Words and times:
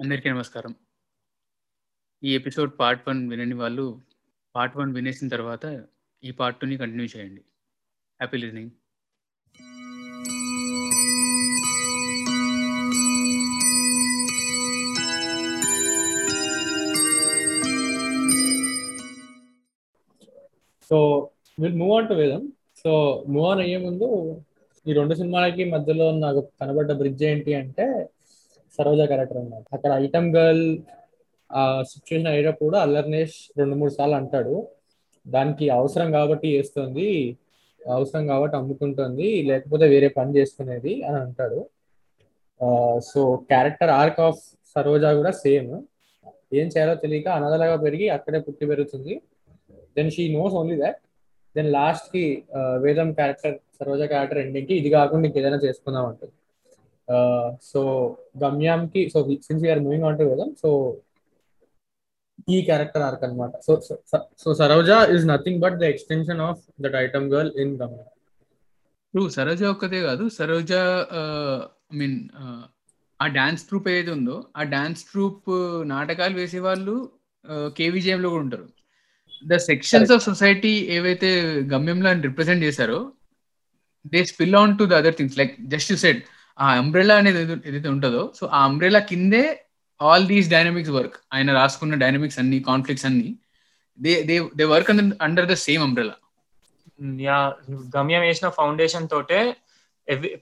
అందరికీ 0.00 0.30
నమస్కారం. 0.30 0.74
ఈ 2.24 2.34
ఎపిసోడ్ 2.34 2.72
పార్ట్ 2.80 3.08
వన్ 3.08 3.30
వినని 3.30 3.54
వాళ్ళు 3.54 4.00
పార్ట్ 4.54 4.76
వన్ 4.76 4.94
వినేసిన 4.94 5.28
తర్వాత 5.28 5.86
ఈ 6.24 6.30
పార్ట్ 6.30 6.60
టూని 6.60 6.76
కంటిన్యూ 6.76 7.06
చేయండి. 7.16 7.40
Happy 8.20 8.38
listening. 8.38 8.70
So 20.90 21.30
will 21.58 21.78
move 21.78 21.92
on 21.92 22.08
to 22.08 22.14
Vedam 22.14 22.52
so 22.76 23.24
move 23.28 23.46
on 23.46 23.60
అయ్యే 23.60 23.76
ముందు 23.76 24.08
ఈ 24.86 24.92
రెండు 24.92 25.14
సినిమాలకి 25.14 25.64
మధ్యలో 25.64 26.18
నాకు 26.18 26.40
కనబడ్డ 26.60 26.92
బ్రిడ్జ్ 26.92 27.22
ఏంటి 27.22 27.54
అంటే 27.54 28.08
సరోజ 28.78 29.00
క్యారెక్టర్ 29.10 29.38
అన్నమాట. 29.40 29.64
అక్కడ 29.76 29.90
ఐటమ్ 30.04 30.28
గర్ల్ 30.36 30.66
ఆ 31.50 31.62
సిచ్యువేషన్ 31.90 32.30
అయ్యేటప్పుడు 32.32 32.76
అల్లర్నేష్ 32.84 33.36
రెండు 33.58 33.74
మూడు 33.80 33.92
సార్లు 33.96 34.16
అంటాడు. 34.20 34.54
దానికి 35.26 35.66
అవసరం 35.78 36.08
కాబట్టి 36.16 36.48
చేస్తుంది 36.56 37.08
అవసరం 37.80 38.24
కాబట్టి 38.30 38.54
అమ్ముకుంటుంది 38.58 39.28
లేకపోతే 39.50 39.86
వేరే 39.92 40.08
పని 40.18 40.30
చేసుకునేది 40.36 40.94
అని 41.08 41.18
అంటాడు. 41.24 41.60
So 43.10 43.20
character 43.50 43.92
arc 44.00 44.20
of 44.28 44.42
Saroja 44.74 45.10
కూడా 45.18 45.32
సేమ్ 45.44 45.70
ఏం 46.58 46.66
చేయాలో 46.72 46.94
తెలియక 47.02 47.28
అనాథలాగా 47.38 47.76
పెరిగి 47.84 48.06
అక్కడే 48.16 48.38
పుట్టి 48.46 48.64
పెరుగుతుంది. 48.70 49.14
Then 49.96 50.10
she 50.14 50.24
knows 50.36 50.54
only 50.60 50.76
that 50.82 50.98
then 51.56 51.70
లాస్ట్కి 51.76 52.24
వేదం 52.84 53.08
క్యారెక్టర్ 53.18 53.54
సరోజా 53.78 54.06
క్యారెక్టర్ 54.12 54.40
ఎండింగ్కి 54.44 54.74
ఇది 54.80 54.90
కాకుండా 54.96 55.26
ఇంకేదైనా 55.28 55.60
చేసుకుందాం 55.66 56.04
అంటుంది. 56.10 56.34
So 57.70 57.80
గమ్యాంకి 58.42 59.02
so 59.08 59.18
since 59.46 59.62
we are 59.64 59.82
moving 59.86 60.06
on 60.08 60.18
to 60.18 60.24
Vedam 60.30 60.50
so 60.62 60.70
ఈ 62.48 62.58
క్యారెక్టర్ 62.62 63.04
ఆర్క్ 63.06 63.24
అనమాట 63.24 63.52
so 63.66 63.74
so 64.42 64.50
Saroja 64.54 64.96
is 65.14 65.24
nothing 65.26 65.60
but 65.60 65.76
the 65.82 65.86
extension 65.94 66.42
of 66.48 66.60
that 66.80 66.96
item 67.04 67.26
girl 67.34 67.52
in 67.60 67.74
Gamyam 67.82 68.06
true 69.14 69.22
Saroja 69.36 69.60
ఒక్కతే 69.64 70.00
కాదు. 70.02 70.24
సరోజ 70.38 70.72
ఐ 71.92 71.96
మీన్ 72.00 72.16
ఆ 73.20 73.26
డాన్స్ 73.36 73.62
ట్రూప్ 73.68 73.86
ఏదైతే 73.88 74.12
ఉందో 74.16 74.36
ఆ 74.56 74.62
dance 74.74 75.02
troupe 75.10 75.46
uh, 75.50 75.78
నాటకాలు 75.92 76.34
వేసే 76.40 76.60
వాళ్ళు 76.66 76.96
uh, 77.44 77.68
కేవీజేఎం 77.78 78.20
లో 78.24 78.30
కూడా 78.30 78.44
ఉంటారు. 78.46 78.66
ద 79.42 79.56
సెక్షన్స్ 79.68 80.12
ఆఫ్ 80.14 80.22
సొసైటీ 80.28 80.74
ఏవైతే 80.96 81.30
గమ్యంలో 81.72 82.12
రిప్రజెంట్ 82.28 82.64
చేశారో 82.64 82.98
they 84.12 84.20
spill 84.32 84.56
on 84.62 84.74
to 84.78 84.84
the 84.84 84.94
other 85.00 85.16
things 85.18 85.38
like 85.40 85.54
just 85.74 85.90
you 85.92 85.98
said 86.04 86.20
ఆ 86.58 86.66
అంబ్రెలా 86.80 87.14
అనేది 87.20 87.38
ఏదైతే 87.68 87.88
ఉంటుందో 87.94 88.22
సో 88.38 88.44
ఆ 88.56 88.60
అంబ్రెలా 88.68 89.00
కిందే 89.10 89.42
ఆల్ 90.00 90.26
దీస్ 90.30 90.48
డైనమిక్స్ 90.54 90.94
వర్క్ 90.96 91.16
ఆయన 91.34 91.50
రాసుకున్న 91.58 91.98
డైనమిక్స్ 92.04 92.38
అన్ని 92.42 92.58
కాన్ఫ్లిక్ట్స్ 92.70 93.06
అన్ని 93.08 93.28
they 93.98 94.14
they 94.28 94.36
they 94.58 94.64
work 94.72 94.90
under 95.26 95.48
the 95.52 95.56
same 95.66 95.82
umbrella 95.86 96.16
yeah 97.20 97.38
Gamyam 97.96 98.22
వేసిన 98.26 98.48
ఫౌండేషన్ 98.58 99.10
తోటే 99.14 99.38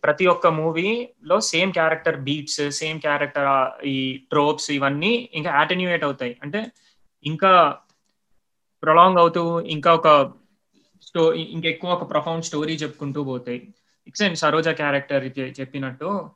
ప్రతి 0.05 0.25
ఒక్క 0.33 0.47
మూవీలో 0.59 1.37
same 1.51 1.71
character 1.77 2.17
beats 2.27 2.63
same 2.79 2.99
character 3.01 3.49
ఈ 3.93 3.97
ట్రోప్స్ 4.33 4.69
ఇవన్నీ 4.77 5.13
ఇంకా 5.39 5.51
అటెన్యూయేట్ 5.63 6.05
అవుతాయి. 6.09 6.35
అంటే 6.45 6.61
ఇంకా 7.25 7.53
ప్రొలాంగ్ 8.83 9.21
అవుతూ 9.23 9.43
ఇంకా 9.77 9.91
ఒక 10.01 10.09
స్టో 11.07 11.23
ఇంకా 11.55 11.69
ఎక్కువ 11.75 11.91
ఒక 11.97 12.05
ప్రొఫౌండ్ 12.13 12.47
స్టోరీ 12.49 12.75
చెప్పుకుంటూ 12.83 13.21
పోతాయి. 13.31 13.61
ఎక్సెంట్ 14.09 14.39
సరోజ 14.39 14.69
క్యారెక్టర్ 14.69 15.39
చెప్పినట్టు. 15.39 16.31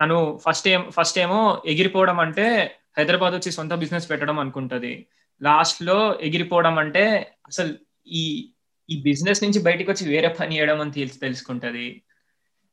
తను 0.00 0.40
ఫస్ట్ 0.48 0.68
ఏం 0.68 0.90
ఫస్ట్ 0.90 1.18
ఏమో 1.18 1.62
ఎగిరిపోవడం 1.66 2.20
అంటే 2.20 2.76
హైదరాబాద్ 2.98 3.34
వచ్చి 3.34 3.52
సొంత 3.52 3.74
బిజినెస్ 3.74 4.10
పెట్టడం 4.10 4.38
అనుకుంటది. 4.38 5.06
లాస్ట్లో 5.42 6.18
ఎగిరిపోవడం 6.20 6.78
అంటే 6.78 7.04
అసలు 7.46 7.74
ఈ 8.06 8.50
ఈ 8.90 9.02
బిజినెస్ 9.02 9.44
నుంచి 9.44 9.62
బయటకు 9.62 9.90
వచ్చి 9.90 10.08
వేరే 10.08 10.28
పని 10.28 10.56
చేయడం 10.56 10.80
అని 10.80 10.92
తెలిసి 10.92 11.18
తెలుసుకుంటది. 11.18 12.02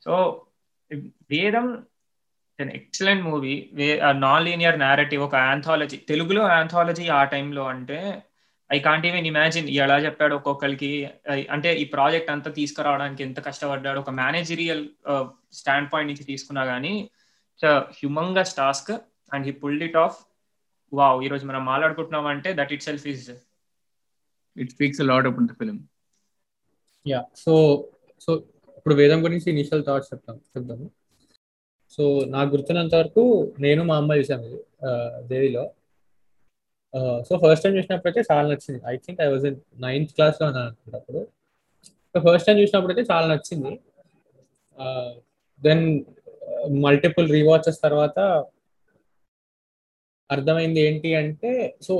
So 0.05 0.45
Vedam 1.31 1.83
excellent 2.73 3.23
movie. 3.23 3.69
Non 4.13 4.45
linear 4.45 4.79
narrative 4.79 5.21
ఒక 5.23 5.35
ఆంథాలజీ 5.35 5.97
తెలుగులో 5.97 6.41
ఆంథాలజీ 6.47 7.07
ఆ 7.07 7.23
టైంలో 7.23 7.63
అంటే 7.63 8.23
ఐ 8.71 8.77
కాంట్ 8.87 9.05
ఈవెన్ 9.09 9.27
ఇమాజిన్ 9.31 9.67
ఎలా 9.85 9.97
చెప్పాడు 10.05 10.33
ఒక్కొక్కరికి. 10.39 10.91
అంటే 11.55 11.69
ఈ 11.81 11.85
ప్రాజెక్ట్ 11.95 12.31
అంతా 12.35 12.49
తీసుకురావడానికి 12.59 13.21
ఎంత 13.27 13.39
కష్టపడ్డాడు. 13.47 13.99
ఒక 14.03 14.11
మేనేజరియల్ 14.21 14.83
స్టాండ్ 15.59 15.89
పాయింట్ 15.93 16.11
నుంచి 16.11 16.27
తీసుకున్నా 16.31 16.63
కానీ 16.73 16.93
humongous 17.97 18.53
task 18.61 18.91
and 19.31 19.45
he 19.47 19.53
pulled 19.63 19.83
it 19.87 19.97
off 20.05 20.17
wow 20.93 21.19
ఈ 21.25 21.27
రోజు 21.33 21.45
మనం 21.49 21.61
మాట్లాడుకుంటున్నాం 21.71 22.25
అంటే 22.33 22.49
that 22.59 22.71
itself 22.87 23.05
is 23.13 23.25
it 24.55 24.71
speaks 24.75 25.01
lot 25.11 25.27
about 25.29 25.49
the 25.51 25.55
film 25.59 25.77
yeah 27.05 27.21
so 27.43 27.53
so 28.25 28.31
ఇప్పుడు 28.77 28.95
వేదం 29.01 29.19
గురించి 29.25 29.47
ఇనిషియల్ 29.55 29.85
థాట్స్ 29.87 30.09
చెప్తాం 30.13 30.35
చెప్తాము 30.55 30.87
సో 31.97 32.03
నాకు 32.35 32.49
గుర్తున్నంత 32.55 32.95
వరకు 33.01 33.23
నేను 33.65 33.81
మా 33.89 33.95
అమ్మ 34.01 34.17
చూసాను 34.19 34.43
ఇది 34.49 34.59
దేవిలో. 35.31 35.63
సో 37.27 37.33
ఫస్ట్ 37.43 37.63
టైం 37.65 37.73
చూసినప్పుడు 37.77 38.09
అయితే 38.11 38.21
చాలా 38.31 38.45
నచ్చింది. 38.51 38.79
I 38.91 38.95
think 39.03 39.19
I 39.25 39.27
was 39.33 39.45
in 39.49 39.59
ninth 39.85 40.11
క్లాస్లో 40.17 40.45
ఉన్నాను 40.49 40.67
అనుకున్నప్పుడు 40.69 41.21
సో 42.13 42.19
ఫస్ట్ 42.25 42.47
టైం 42.47 42.57
చూసినప్పుడు 42.61 42.93
అయితే 42.93 43.03
చాలా 43.11 43.25
నచ్చింది. 43.33 43.73
దెన్ 45.61 45.85
మల్టిపుల్ 46.85 47.27
రీవాచెస్ 47.37 47.79
తర్వాత 47.85 48.19
అర్థమైంది 50.29 50.79
ఏంటి 50.87 51.09
అంటే 51.21 51.51
సో 51.85 51.93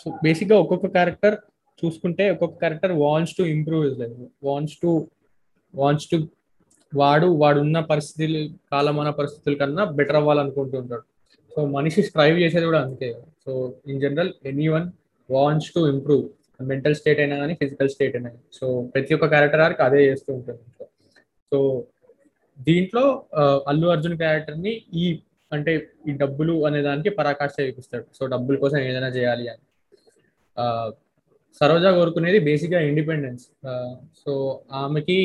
సో 0.00 0.08
బేసిక్గా 0.24 0.56
ఒక్కొక్క 0.62 0.88
క్యారెక్టర్ 0.96 1.36
చూసుకుంటే 1.82 2.24
ఒక్కొక్క 2.34 2.56
క్యారెక్టర్ 2.62 2.92
వాంట్స్ 3.04 3.36
టు 3.38 3.42
ఇంప్రూవ్ 3.54 3.82
లేదు 3.86 3.96
life 4.02 4.18
wants 4.48 4.76
to 4.82 4.90
wants 5.74 6.08
to 6.12 6.16
వాడు 6.92 7.26
వాడు 7.42 7.58
ఉన్న 7.66 7.78
పరిస్థితులు 7.92 8.42
కాలమాన 8.72 9.08
పరిస్థితుల 9.20 9.54
కన్నా 9.62 9.84
బెటర్ 9.98 10.18
అవ్వాలనుకుంటూ 10.20 10.76
ఉంటాడు. 10.82 11.04
సో 11.52 11.60
మనిషి 11.76 12.00
స్ట్రైవ్ 12.08 12.36
చేసేది 12.42 12.66
కూడా 12.70 12.80
అందుకే 12.84 13.08
so 13.48 13.54
in 13.90 14.00
general 14.02 14.30
anyone 14.72 14.86
wants 15.28 15.68
to 15.74 15.80
improve 15.92 16.24
mental 16.70 16.96
state 16.98 17.20
అయినా 17.22 17.36
కానీ 17.42 17.54
ఫిజికల్ 17.60 17.90
స్టేట్ 17.92 18.14
అయినా 18.16 18.28
కానీ 18.32 18.44
సో 18.58 18.66
ప్రతి 18.94 19.14
ఒక్క 19.16 19.26
క్యారెక్టర్ 19.32 19.62
ఆర్కి 19.66 19.82
అదే 19.86 20.00
చేస్తూ 20.08 20.30
ఉంటుంది. 20.38 20.62
సో 21.52 21.58
దీంట్లో 22.68 23.04
అల్లు 23.70 23.86
అర్జున్ 23.94 24.16
క్యారెక్టర్ని 24.22 24.72
ఈ 25.02 25.04
అంటే 25.52 25.72
ఈ 26.08 26.14
డబ్బులు 26.22 26.54
అనే 26.68 26.80
దానికి 26.88 27.10
పరాకాష్ట 27.18 27.56
చూపిస్తాడు. 27.68 28.06
సో 28.18 28.22
డబ్బుల 28.32 28.56
కోసం 28.64 28.78
ఏదైనా 28.88 29.10
చేయాలి 29.18 29.46
అని. 29.52 29.64
సరోజా 31.60 31.90
కోరుకునేది 31.98 32.40
బేసిక్గా 32.48 32.80
ఇండిపెండెన్స్ 32.88 33.46
సో 34.22 34.32
ఆమెకి 34.82 35.18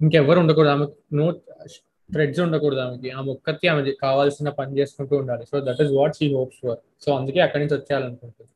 ఇంకెవ్వరు 0.00 0.40
ఉండకూడదు. 0.44 0.72
ఆమె 0.76 0.86
నో 1.20 1.26
థ్రెడ్స్ 2.14 2.40
ఉండకూడదు 2.40 2.80
ఆమెకి. 2.80 3.10
ఆ 3.10 3.20
మొక్కకి 3.20 3.68
ఆమె 3.68 3.92
కావాల్సిన 4.06 4.48
పని 4.60 4.78
చేసుకుంటూ 4.78 5.14
ఉండాలి. 5.16 5.44
So 5.46 5.56
that 5.68 5.82
is 5.82 5.92
what 5.92 6.16
she 6.16 6.28
hopes 6.34 6.60
for 6.66 6.78
so 7.04 7.10
అందుకే 7.18 7.40
అక్కడి 7.40 7.62
నుంచి 7.64 7.76
వచ్చేయాలనుకుంటుంది. 7.78 8.52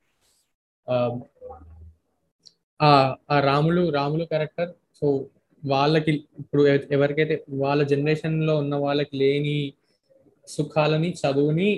Um, 0.86 1.14
ఆ 3.30 3.36
రాములు 3.40 3.82
రాములు 3.90 4.24
క్యారెక్టర్ 4.24 4.70
సో 4.98 5.06
వాళ్ళకి 5.62 6.10
ఇప్పుడు 6.40 6.62
ఎవరికైతే 6.96 7.34
వాళ్ళ 7.62 7.82
జనరేషన్లో 7.82 8.54
ఉన్న 8.56 8.74
వాళ్ళకి 8.74 9.14
లేని 9.16 9.54
సుఖాలని 10.48 11.10
చదువుని 11.20 11.68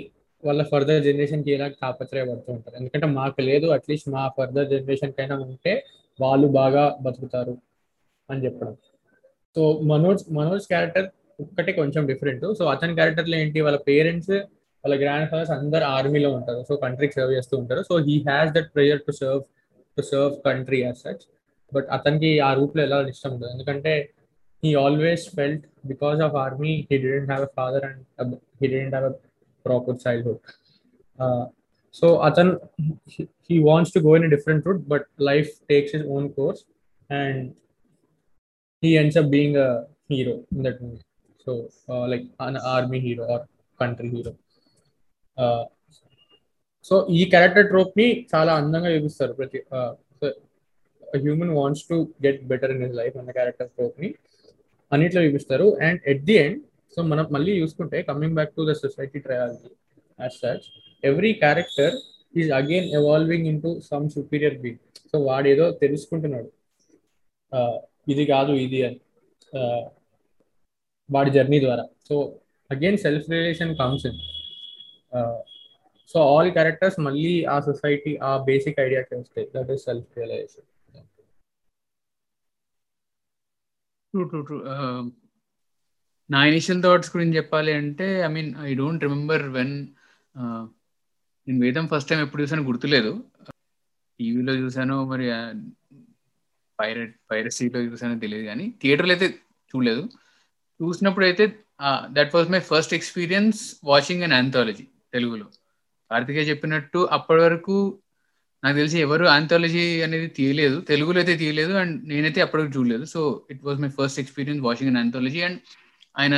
వాళ్ళ 0.44 0.62
ఫర్దర్ 0.62 1.04
జనరేషన్కి 1.04 1.50
ఎలా 1.50 1.69
తాపత్రయపడుతూ 1.82 2.50
ఉంటారు. 2.53 2.76
ఎందుకంటే 2.76 3.06
మాకు 3.19 3.41
లేదు 3.41 3.66
అట్లీస్ట్ 3.66 4.09
మా 4.09 4.22
ఫర్దర్ 4.38 4.69
జనరేషన్ 4.69 5.12
కైనా 5.12 5.36
ఉంటే 5.47 5.75
వాళ్ళు 6.19 6.48
బాగా 6.60 6.84
బతుకుతారు 7.03 7.54
అని 8.28 8.42
చెప్పడం. 8.44 8.75
సో 9.56 9.62
మనోజ్ 9.92 10.25
మనోజ్ 10.32 10.66
క్యారెక్టర్ 10.66 11.09
ఒక్కటే 11.38 11.72
కొంచెం 11.80 12.02
డిఫరెంట్ 12.10 12.44
సో 12.58 12.64
అతని 12.74 12.92
క్యారెక్టర్లో 12.98 13.36
ఏంటి? 13.42 13.58
వాళ్ళ 13.66 13.78
పేరెంట్స్ 13.88 14.34
వాళ్ళ 14.84 14.97
గ్రాండ్ 15.02 15.28
ఫాదర్స్ 15.30 15.53
అందరు 15.59 15.84
ఆర్మీలో 15.97 16.28
ఉంటారు. 16.38 16.60
సో 16.68 16.74
కంట్రీకి 16.84 17.15
సర్వ్ 17.18 17.33
చేస్తూ 17.36 17.54
ఉంటారు. 17.62 17.83
So 17.88 17.94
he 18.09 18.15
has 18.28 18.50
that 18.56 18.68
pressure 18.74 19.00
to 19.06 19.12
serve 19.21 19.42
to 19.98 20.03
serve 20.10 20.34
country 20.48 20.78
as 20.84 20.98
such 21.06 21.24
but 21.72 21.88
అతనికి 21.97 22.30
ఆ 22.48 22.50
రూట్లో 22.59 22.80
ఎలా 22.88 22.98
ఇష్టం 23.15 23.30
ఉండదు. 23.36 23.50
ఎందుకంటే 23.56 23.92
he 24.62 24.71
always 24.84 25.24
felt 25.38 25.65
because 25.92 26.21
of 26.27 26.34
army 26.44 26.72
he 26.91 26.97
didn't 27.04 27.28
have 27.33 27.44
a 27.48 27.50
father 27.59 27.84
and 27.88 28.03
he 28.60 28.66
didn't 28.72 28.94
have 28.97 29.06
a 29.10 29.15
proper 29.65 29.98
childhood 30.04 30.41
so 31.94 32.06
అతను 32.28 32.53
he 33.48 33.56
wants 33.68 33.92
to 33.97 34.00
go 34.09 34.12
in 34.18 34.30
different 34.36 34.65
route 34.68 34.83
but 34.94 35.06
life 35.30 35.50
takes 35.72 35.92
his 35.97 36.06
own 36.16 36.27
course 36.38 36.62
and 37.10 37.42
he 38.83 38.91
ends 39.03 39.16
up 39.22 39.30
being 39.36 39.59
a 39.66 39.68
hero 40.12 40.34
in 40.54 40.65
that 40.66 40.80
movie 40.84 40.98
So, 41.47 41.53
uh, 41.89 42.04
like 42.09 42.25
an 42.41 42.57
army 42.75 43.01
hero 43.07 43.25
or 43.34 43.41
so 46.89 46.97
ఈ 47.19 47.21
character 47.33 47.66
ట్రోప్ని 47.71 48.04
చాలా 48.33 48.53
అందంగా 48.60 48.91
చూపిస్తారు 48.95 49.33
ప్రతి 49.39 49.59
human 51.03 51.53
wants 51.57 51.83
to 51.91 51.97
get 52.25 52.41
better 52.51 52.72
in 52.75 52.83
his 52.84 52.95
life 53.01 53.16
అన్న 53.21 53.31
character 53.39 53.71
ట్రోప్ని 53.77 54.09
అన్నిట్లో 54.93 55.21
చూపిస్తారు. 55.27 55.66
And 55.87 56.01
at 56.13 56.22
the 56.28 56.37
end 56.45 56.60
so 56.95 57.03
మనం 57.13 57.27
మళ్ళీ 57.37 57.53
చూసుకుంటే 57.63 58.01
coming 58.10 58.37
back 58.39 58.53
to 58.59 58.65
the 58.71 58.75
society 58.83 59.21
trilogy 59.27 59.71
as 60.19 60.37
such 60.43 60.66
every 61.10 61.33
character 61.43 61.97
is 62.43 62.53
again 62.60 62.89
evolving 63.01 63.48
in 63.53 63.60
to 63.66 63.72
some 63.91 64.07
superior 64.16 64.57
being 64.65 64.83
so 65.13 65.19
వాడు 65.28 65.48
ఏదో 65.54 65.66
తెలుసుకుంటున్నాడు 65.84 66.51
ఇది 68.15 68.27
కాదు 68.34 68.54
ఇది 68.66 68.81
అని. 68.89 69.01
వాడి 71.08 71.30
జర్నీ 71.36 71.58
ద్వారా. 71.64 71.84
So 72.08 72.14
again 72.70 72.98
self 73.04 73.26
relation 73.34 73.72
comes 73.80 74.06
in 74.10 74.20
so 76.10 76.18
all 76.32 76.50
characters 76.56 76.98
మళ్ళీ 77.06 77.34
ఆ 77.54 77.56
సొసైటీ 77.68 78.12
ఆ 78.28 78.32
బేసిక్ 78.48 78.80
ఐడియాకి 78.86 79.14
వస్తాయి 79.20 79.47
that 79.54 79.70
is 79.74 79.84
self 79.88 80.18
realization 80.18 80.66
true 84.14 84.24
true 84.30 84.41
true 84.48 84.58
నా 86.30 86.38
ఇనిషియల్ 86.50 86.82
థాట్స్ 86.84 87.10
గురించి 87.14 87.38
చెప్పాలి 87.38 87.72
అంటే 87.80 88.06
I 88.26 88.30
mean 88.36 88.50
I 88.68 88.70
don't 88.80 89.04
remember 89.06 89.44
when 89.56 89.74
నేను 91.47 91.60
వేదం 91.64 91.84
ఫస్ట్ 91.92 92.09
టైం 92.10 92.20
ఎప్పుడు 92.26 92.42
చూసాను 92.42 92.64
గుర్తులేదు. 92.68 93.12
టీవీలో 94.20 94.52
చూసాను 94.62 94.97
మరి 95.10 95.26
పైరట్ 96.78 97.14
పైరసీలో 97.30 97.80
చూసానో 97.91 98.14
తెలియదు 98.24 98.44
కానీ 98.50 98.64
థియేటర్లో 98.82 99.12
అయితే 99.16 99.28
చూడలేదు. 99.70 100.02
చూసినప్పుడు 100.80 101.24
అయితే 101.28 101.44
that 102.16 102.34
was 102.36 102.48
my 102.54 102.60
first 102.70 102.94
experience 102.98 103.60
watching 103.90 104.24
an 104.26 104.34
anthology 104.40 104.84
తెలుగులో. 105.14 105.46
కార్తికేయ 106.10 106.44
చెప్పినట్టు 106.50 107.00
అప్పటి 107.16 107.40
వరకు 107.46 107.76
నాకు 108.62 108.76
తెలిసి 108.80 108.98
ఎవరు 109.06 109.24
ఆంథాలజీ 109.36 109.84
అనేది 110.06 110.28
తీయలేదు 110.38 110.76
తెలుగులో 110.90 111.18
అయితే 111.22 111.34
తీయలేదు 111.42 111.72
అండ్ 111.80 111.96
నేనైతే 112.10 112.40
అప్పటికి 112.44 112.70
చూడలేదు. 112.76 113.04
So 113.14 113.20
it 113.52 113.62
was 113.66 113.80
my 113.84 113.90
first 113.98 114.20
experience 114.22 114.62
watching 114.66 114.90
an 114.92 115.00
anthology 115.02 115.40
and 115.48 115.58
ఆయన 116.18 116.36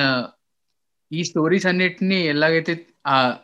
ఈ 1.10 1.20
స్టోరీస్ 1.30 1.66
అన్నిటిని 1.70 2.18
ఎలాగైతే 2.32 2.72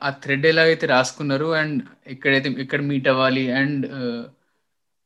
ఆ 0.05 0.11
థ్రెడ్ 0.23 0.47
ఎలాగైతే 0.53 0.87
రాసుకున్నారు 0.87 1.49
అండ్ 1.61 1.79
ఎక్కడైతే 2.13 2.49
ఎక్కడ 2.65 2.81
మీట్ 2.91 3.09
అవ్వాలి 3.13 3.45
అండ్ 3.61 3.85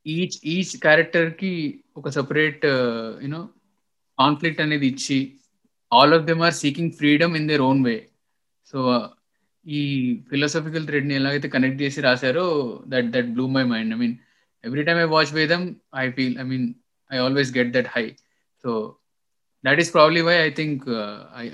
ఈచ్ 0.05 0.37
ఈచ్ 0.53 0.73
క్యారెక్టర్కి 0.85 1.51
ఒక 1.97 2.09
సపరేట్ 2.17 2.65
యూనో 3.23 3.41
కాన్ఫ్లిక్ట్ 4.17 4.61
అనేది 4.65 4.87
ఇచ్చి 4.87 5.19
all 5.91 6.13
of 6.17 6.25
them 6.25 6.41
are 6.41 6.55
seeking 6.55 6.91
freedom 6.91 7.33
in 7.35 7.47
their 7.47 7.63
own 7.69 7.81
way 7.85 7.95
so 8.73 8.79
ఈ 9.65 9.81
ఫిలాసఫికల్ 10.29 10.85
థ్రెడ్ని 10.87 11.15
ఎలాగైతే 11.15 11.47
కనెక్ట్ 11.49 11.81
చేసి 11.81 11.99
రాశారో 12.01 12.45
that 12.87 13.09
that 13.11 13.29
blew 13.33 13.45
my 13.57 13.63
mind 13.65 13.93
I 13.93 13.97
mean 13.97 14.15
every 14.63 14.83
time 14.83 14.99
I 14.99 15.07
watch 15.15 15.33
Vedam 15.33 15.61
I 15.95 16.05
feel 16.11 16.35
I 16.39 16.45
mean 16.51 16.67
I 17.11 17.17
always 17.17 17.51
get 17.57 17.71
that 17.77 17.89
high 17.95 18.05
so 18.63 18.71
that 19.63 19.79
is 19.79 19.91
probably 19.93 20.21
why 20.21 20.35
I 20.41 20.49
think 20.51 20.83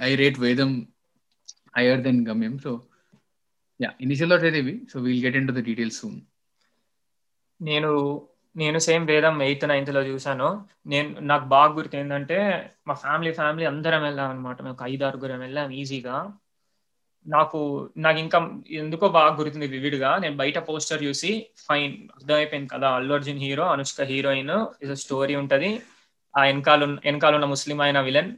I 0.08 0.12
rate 0.16 0.40
Vedam 0.40 0.72
higher 1.78 2.02
than 2.02 2.20
Gamyam 2.30 2.56
so 2.58 2.72
yeah 3.80 3.90
initial 4.02 4.32
thought 4.32 4.46
అయితే 4.50 4.60
ఇవి 4.60 4.76
so 4.92 5.00
we'll 5.00 5.24
get 5.26 5.38
in 5.40 5.48
to 5.48 5.54
the 5.54 5.64
details 5.70 5.98
soon 6.02 6.20
నేను 7.60 7.92
నేను 8.56 8.80
same 8.80 9.06
Vedam 9.08 9.36
eighth 9.44 9.66
నైన్త్లో 9.70 10.02
చూసాను 10.10 10.50
నేను 10.88 11.10
నాకు 11.32 11.46
బాగా 11.54 11.72
గుర్తు 11.74 11.96
ఏంటంటే 11.98 12.38
మా 12.88 12.94
ఫ్యామిలీ 13.04 13.32
ఫ్యామిలీ 13.40 13.66
అందరం 13.72 14.02
వెళ్ళాం 14.04 14.30
అనమాట 14.30 14.58
మేము 14.62 14.78
ఐదు 14.92 15.06
ఆరుగురం 15.10 15.40
వెళ్ళాం 15.40 15.70
ఈజీగా. 15.82 16.18
నాకు 17.26 17.60
నాకు 17.98 18.20
ఇంకా 18.20 18.40
ఎందుకో 18.82 19.06
బాగా 19.18 19.32
గుర్తుంది 19.40 19.68
వివిడ్గా. 19.68 20.12
నేను 20.24 20.36
బయట 20.42 20.58
పోస్టర్ 20.68 21.04
చూసి 21.04 21.32
ఫైన్ 21.68 21.94
అర్థమైపోయింది 22.16 22.70
కదా 22.74 22.90
Allu 22.98 23.14
Arjun 23.14 23.42
hero 23.46 23.66
Anushka 23.76 24.02
heroine 24.12 24.54
is 24.84 24.94
story 25.06 25.36
ఉంటది. 25.36 25.72
ఆ 26.34 26.42
వెనకాల 26.44 26.84
వెనకాల 27.06 27.34
ఉన్న 27.40 27.48
ముస్లిం 27.56 27.80
అయిన 27.82 28.00
విలన్. 28.02 28.32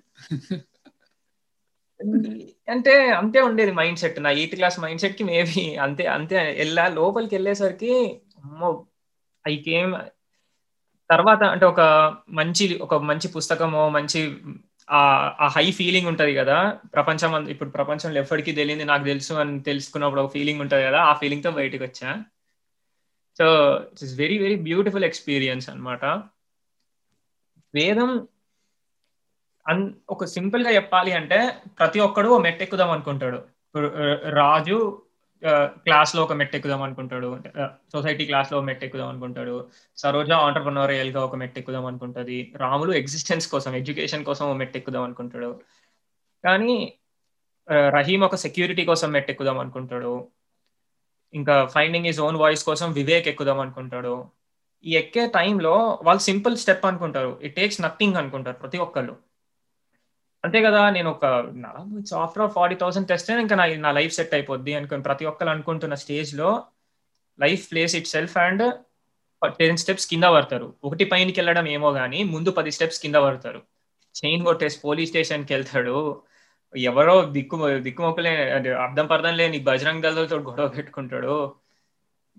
అంటే 2.69 2.93
అంతే 3.19 3.39
ఉండేది 3.41 3.71
మైండ్ 3.71 3.99
సెట్. 3.99 4.17
నా 4.23 4.29
ఎయిత్ 4.39 4.55
క్లాస్ 4.55 4.77
మైండ్ 4.79 5.01
సెట్కి 5.01 5.23
మేబీ 5.23 5.63
అంతే 5.85 6.05
అంతే. 6.17 6.37
వెళ్ళా 6.61 6.85
లోపలికి 6.99 7.35
వెళ్ళేసరికి 7.35 7.93
అమ్మో 8.43 8.69
ఐ 9.47 9.55
కేమ్ 9.67 9.91
తర్వాత 11.09 11.43
అంటే 11.53 11.65
ఒక 11.65 11.81
మంచి 12.31 12.65
ఒక 12.81 12.95
మంచి 13.09 13.27
పుస్తకమో 13.35 13.83
మంచి 13.89 14.19
ఆ 14.87 15.47
హై 15.55 15.65
ఫీలింగ్ 15.71 16.07
ఉంటది 16.07 16.33
కదా. 16.35 16.57
ప్రపంచం 16.95 17.31
ఇప్పుడు 17.53 17.69
ప్రపంచంలో 17.69 18.19
ఎప్పటికీ 18.19 18.51
తెలియదు 18.53 18.85
నాకు 18.85 19.05
తెలుసు 19.05 19.33
అని 19.43 19.55
తెలుసుకున్నప్పుడు 19.61 20.21
ఒక 20.21 20.31
ఫీలింగ్ 20.33 20.61
ఉంటది 20.61 20.83
కదా 20.83 20.99
ఆ 21.03 21.13
ఫీలింగ్తో 21.21 21.51
బయటకు 21.59 21.83
వచ్చా. 21.87 22.11
So 23.39 23.45
it's 23.93 24.15
very 24.19 24.37
very 24.37 24.55
beautiful 24.67 25.05
experience 25.05 25.67
అనమాట 25.69 26.03
వేదం 27.73 28.11
అన్ 29.65 29.83
ఒక 30.09 30.25
సింపుల్గా 30.35 30.71
చెప్పాలి 30.75 31.11
అంటే 31.13 31.37
ప్రతి 31.79 31.99
ఒక్కడు 31.99 32.27
ఓ 32.27 32.37
మెట్టు 32.37 32.63
ఎక్కుదాం 32.63 32.91
అనుకుంటాడు 32.91 33.39
రాజు 34.39 34.77
క్లాస్లో 35.43 36.23
ఒక 36.23 36.33
మెట్ 36.33 36.55
ఎక్కుదాం 36.55 36.81
అనుకుంటాడు. 36.81 37.29
సొసైటీ 37.93 38.25
క్లాస్లో 38.25 38.61
మెట్ 38.61 38.83
ఎక్కుదాం 38.83 39.09
అనుకుంటాడు. 39.09 39.55
సరోజ 39.97 40.31
ఆంటర్ప్రినోరియల్గా 40.31 41.25
ఒక 41.25 41.35
మెట్ 41.35 41.57
ఎక్కుదాం 41.59 41.85
అనుకుంటది. 41.85 42.53
రాములు 42.55 42.93
ఎగ్జిస్టెన్స్ 42.93 43.47
కోసం 43.47 43.75
ఎడ్యుకేషన్ 43.75 44.25
కోసం 44.25 44.45
ఒక 44.49 44.57
మెట్ 44.57 44.77
ఎక్కుదాం 44.77 45.03
అనుకుంటాడు. 45.03 45.61
కానీ 46.43 46.97
రహీం 47.97 48.21
ఒక 48.21 48.35
సెక్యూరిటీ 48.35 48.85
కోసం 48.85 49.11
మెట్ 49.11 49.29
ఎక్కుదాం 49.31 49.59
అనుకుంటాడు. 49.59 50.27
ఇంకా 51.33 51.65
ఫైండింగ్ 51.65 52.05
ఈజ్ 52.05 52.19
ఓన్ 52.21 52.37
వాయిస్ 52.37 52.63
కోసం 52.63 52.91
వివేక్ 52.91 53.27
ఎక్కుదాం 53.27 53.59
అనుకుంటాడు. 53.59 54.15
ఈ 54.85 54.91
ఎక్కే 54.95 55.27
టైంలో 55.27 55.99
వాళ్ళు 56.03 56.21
సింపుల్ 56.21 56.57
స్టెప్ 56.57 56.85
అనుకుంటారు. 56.85 57.39
ఇట్ 57.43 57.55
టేక్స్ 57.55 57.81
నథింగ్ 57.81 58.15
అనుకుంటారు 58.15 58.57
ప్రతి 58.57 58.77
ఒక్కళ్ళు. 58.77 59.15
అంతే 60.43 60.61
కదా 60.61 60.89
నేను 60.89 61.09
ఒక 61.09 61.25
ఆఫ్టర్ 62.15 62.51
ఫార్టీ 62.51 62.75
థౌసండ్ 62.75 63.07
టెస్ట్ 63.07 63.31
ఇంకా 63.31 63.55
నా 63.55 63.65
నా 63.65 63.91
లైఫ్ 63.91 64.13
సెట్ 64.13 64.33
అయిపోద్ది 64.33 64.73
అనుకుని 64.73 65.03
ప్రతి 65.03 65.25
ఒక్కరు 65.25 65.49
అనుకుంటున్న 65.49 65.95
స్టేజ్లో 65.95 66.63
life 67.39 67.71
place 67.71 67.95
itself 68.07 68.37
and 68.37 68.63
ten 69.59 69.77
steps 69.77 70.07
కింద 70.07 70.23
పడతారు. 70.23 70.73
ఒకటి 70.83 71.05
పైనకి 71.05 71.39
వెళ్ళడం 71.39 71.67
ఏమో 71.67 71.91
కానీ 71.93 72.23
ముందు 72.23 72.49
పది 72.49 72.71
స్టెప్స్ 72.71 73.01
కింద 73.01 73.15
పడతారు. 73.15 73.61
చైన్ 74.15 74.45
కొట్టేసి 74.45 74.77
పోలీస్ 74.83 75.09
స్టేషన్కి 75.09 75.53
వెళ్తాడు. 75.53 76.21
ఎవరో 76.77 77.25
దిక్కు 77.25 77.57
దిక్కుమొక్కలే 77.79 78.51
అంటే 78.51 78.69
అర్థం 78.73 79.05
పర్థం 79.05 79.37
లేని 79.37 79.59
బజరంగ్ 79.59 80.01
దళతో 80.01 80.37
గొడవ 80.37 80.67
పెట్టుకుంటాడు. 80.67 81.35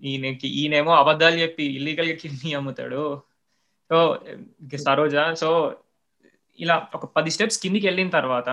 ఈయనకి 0.03 0.47
ఈయనేమో 0.47 0.91
అబద్ధాలు 0.95 1.35
చెప్పి 1.35 1.63
ఇల్లీగల్గా 1.65 2.15
కిడ్నీ 2.15 2.53
అమ్ముతాడు. 2.53 3.21
సో 3.89 4.19
సరోజా 4.85 5.33
సో 5.33 5.49
ఇలా 6.59 6.89
ఒక 6.95 7.05
పది 7.05 7.31
స్టెప్స్ 7.31 7.59
కిందికి 7.59 7.87
వెళ్ళిన 7.87 8.09
తర్వాత 8.09 8.49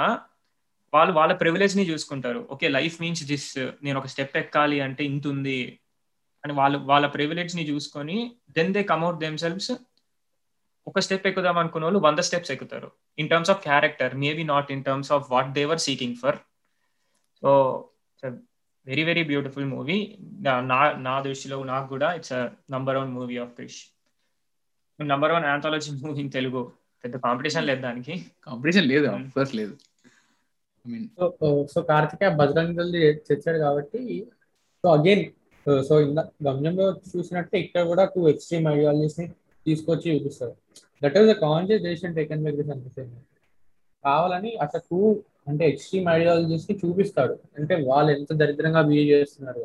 వాళ్ళు 0.95 1.13
వాళ్ళ 1.13 1.33
ప్రివిలేజ్ని 1.33 1.91
చూసుకుంటారు. 1.91 2.49
ఓకే 2.51 2.69
లైఫ్ 2.69 3.01
మీన్స్ 3.03 3.25
దిస్ 3.25 3.59
నేను 3.83 3.99
ఒక 3.99 4.07
స్టెప్ 4.07 4.37
ఎక్కాలి 4.37 4.81
అంటే 4.81 5.05
ఇంత 5.05 5.27
ఉంది 5.27 5.81
అని 6.45 6.53
వాళ్ళు 6.53 6.79
వాళ్ళ 6.79 7.07
ప్రివిలేజ్ని 7.07 7.71
చూసుకొని 7.71 8.37
then 8.51 8.73
they 8.73 8.83
come at 8.83 9.19
themselves 9.39 9.73
ఒక 10.87 10.99
స్టెప్ 10.99 11.27
ఎక్కుదాం 11.27 11.59
అనుకున్న 11.59 11.85
వాళ్ళు 11.85 11.99
వంద 11.99 12.19
స్టెప్స్ 12.19 12.51
ఎక్కుతారు. 12.51 12.93
In 13.19 13.29
terms 13.29 13.51
of 13.51 13.63
character 13.63 14.15
maybe 14.15 14.43
not 14.43 14.73
in 14.73 14.85
terms 14.85 15.13
of 15.13 15.31
what 15.31 15.53
they're 15.53 15.79
seeking 15.79 16.17
for 16.17 16.37
so 17.43 17.51
very 18.87 19.03
very 19.03 19.23
beautiful 19.23 19.65
movie 19.65 20.19
నా 20.31 20.93
నా 20.99 21.21
దృష్టిలో 21.21 21.65
నాకు 21.65 21.89
కూడా 21.89 22.13
it's 22.15 22.33
number 22.71 22.97
one 22.97 23.13
movie 23.13 23.37
of 23.37 23.55
Krish 23.55 23.81
number 25.01 25.33
one 25.33 25.45
anthology 25.45 25.91
movie 25.93 26.21
in 26.21 26.33
Telugu 26.33 26.63
పెద్ద 27.05 27.17
competition 27.27 27.67
లేదు 27.71 27.81
దానికి. 27.89 28.15
Competition 28.49 28.89
లేదు 28.93 29.11
first 29.37 29.57
లేదు. 29.61 29.75
సో 31.73 31.79
కార్తికేయ 31.91 32.31
బజరంగ్ 32.41 32.77
దళ్ 32.79 32.93
తెచ్చాడు 33.29 33.59
కాబట్టి 33.67 34.01
సో 34.83 34.89
అగైన్ 34.97 35.25
సో 35.89 35.95
ఇందా 36.07 36.23
గమ్యంలో 36.47 36.85
చూసినట్టే 37.13 37.57
ఇక్కడ 37.63 37.83
కూడా 37.93 38.03
టూ 38.15 38.21
ఎక్స్ట్రీమ్ 38.33 38.67
ఐడియాలజీస్ని 38.75 39.27
తీసుకొచ్చి 39.67 40.07
చూపిస్తారు. 40.15 40.55
That 41.03 41.17
is 41.21 41.29
the 41.31 41.35
conscious 41.47 41.83
decision 41.87 42.15
taken 42.19 42.45
by 42.45 42.53
this 42.59 42.71
అనిపిస్తుంది 42.75 43.19
కావాలని 44.05 44.51
అట్లా 44.65 44.81
టూ 44.91 45.01
అంటే 45.51 45.65
ఎక్స్ట్రీమ్ 45.73 46.07
ఐడియాలజీస్ని 46.17 46.75
చూపిస్తాడు. 46.83 47.35
అంటే 47.59 47.75
వాళ్ళు 47.89 48.11
ఎంత 48.17 48.33
దరిద్రంగా 48.43 48.83
బిహేవ్ 48.91 49.11
చేస్తున్నారు. 49.15 49.65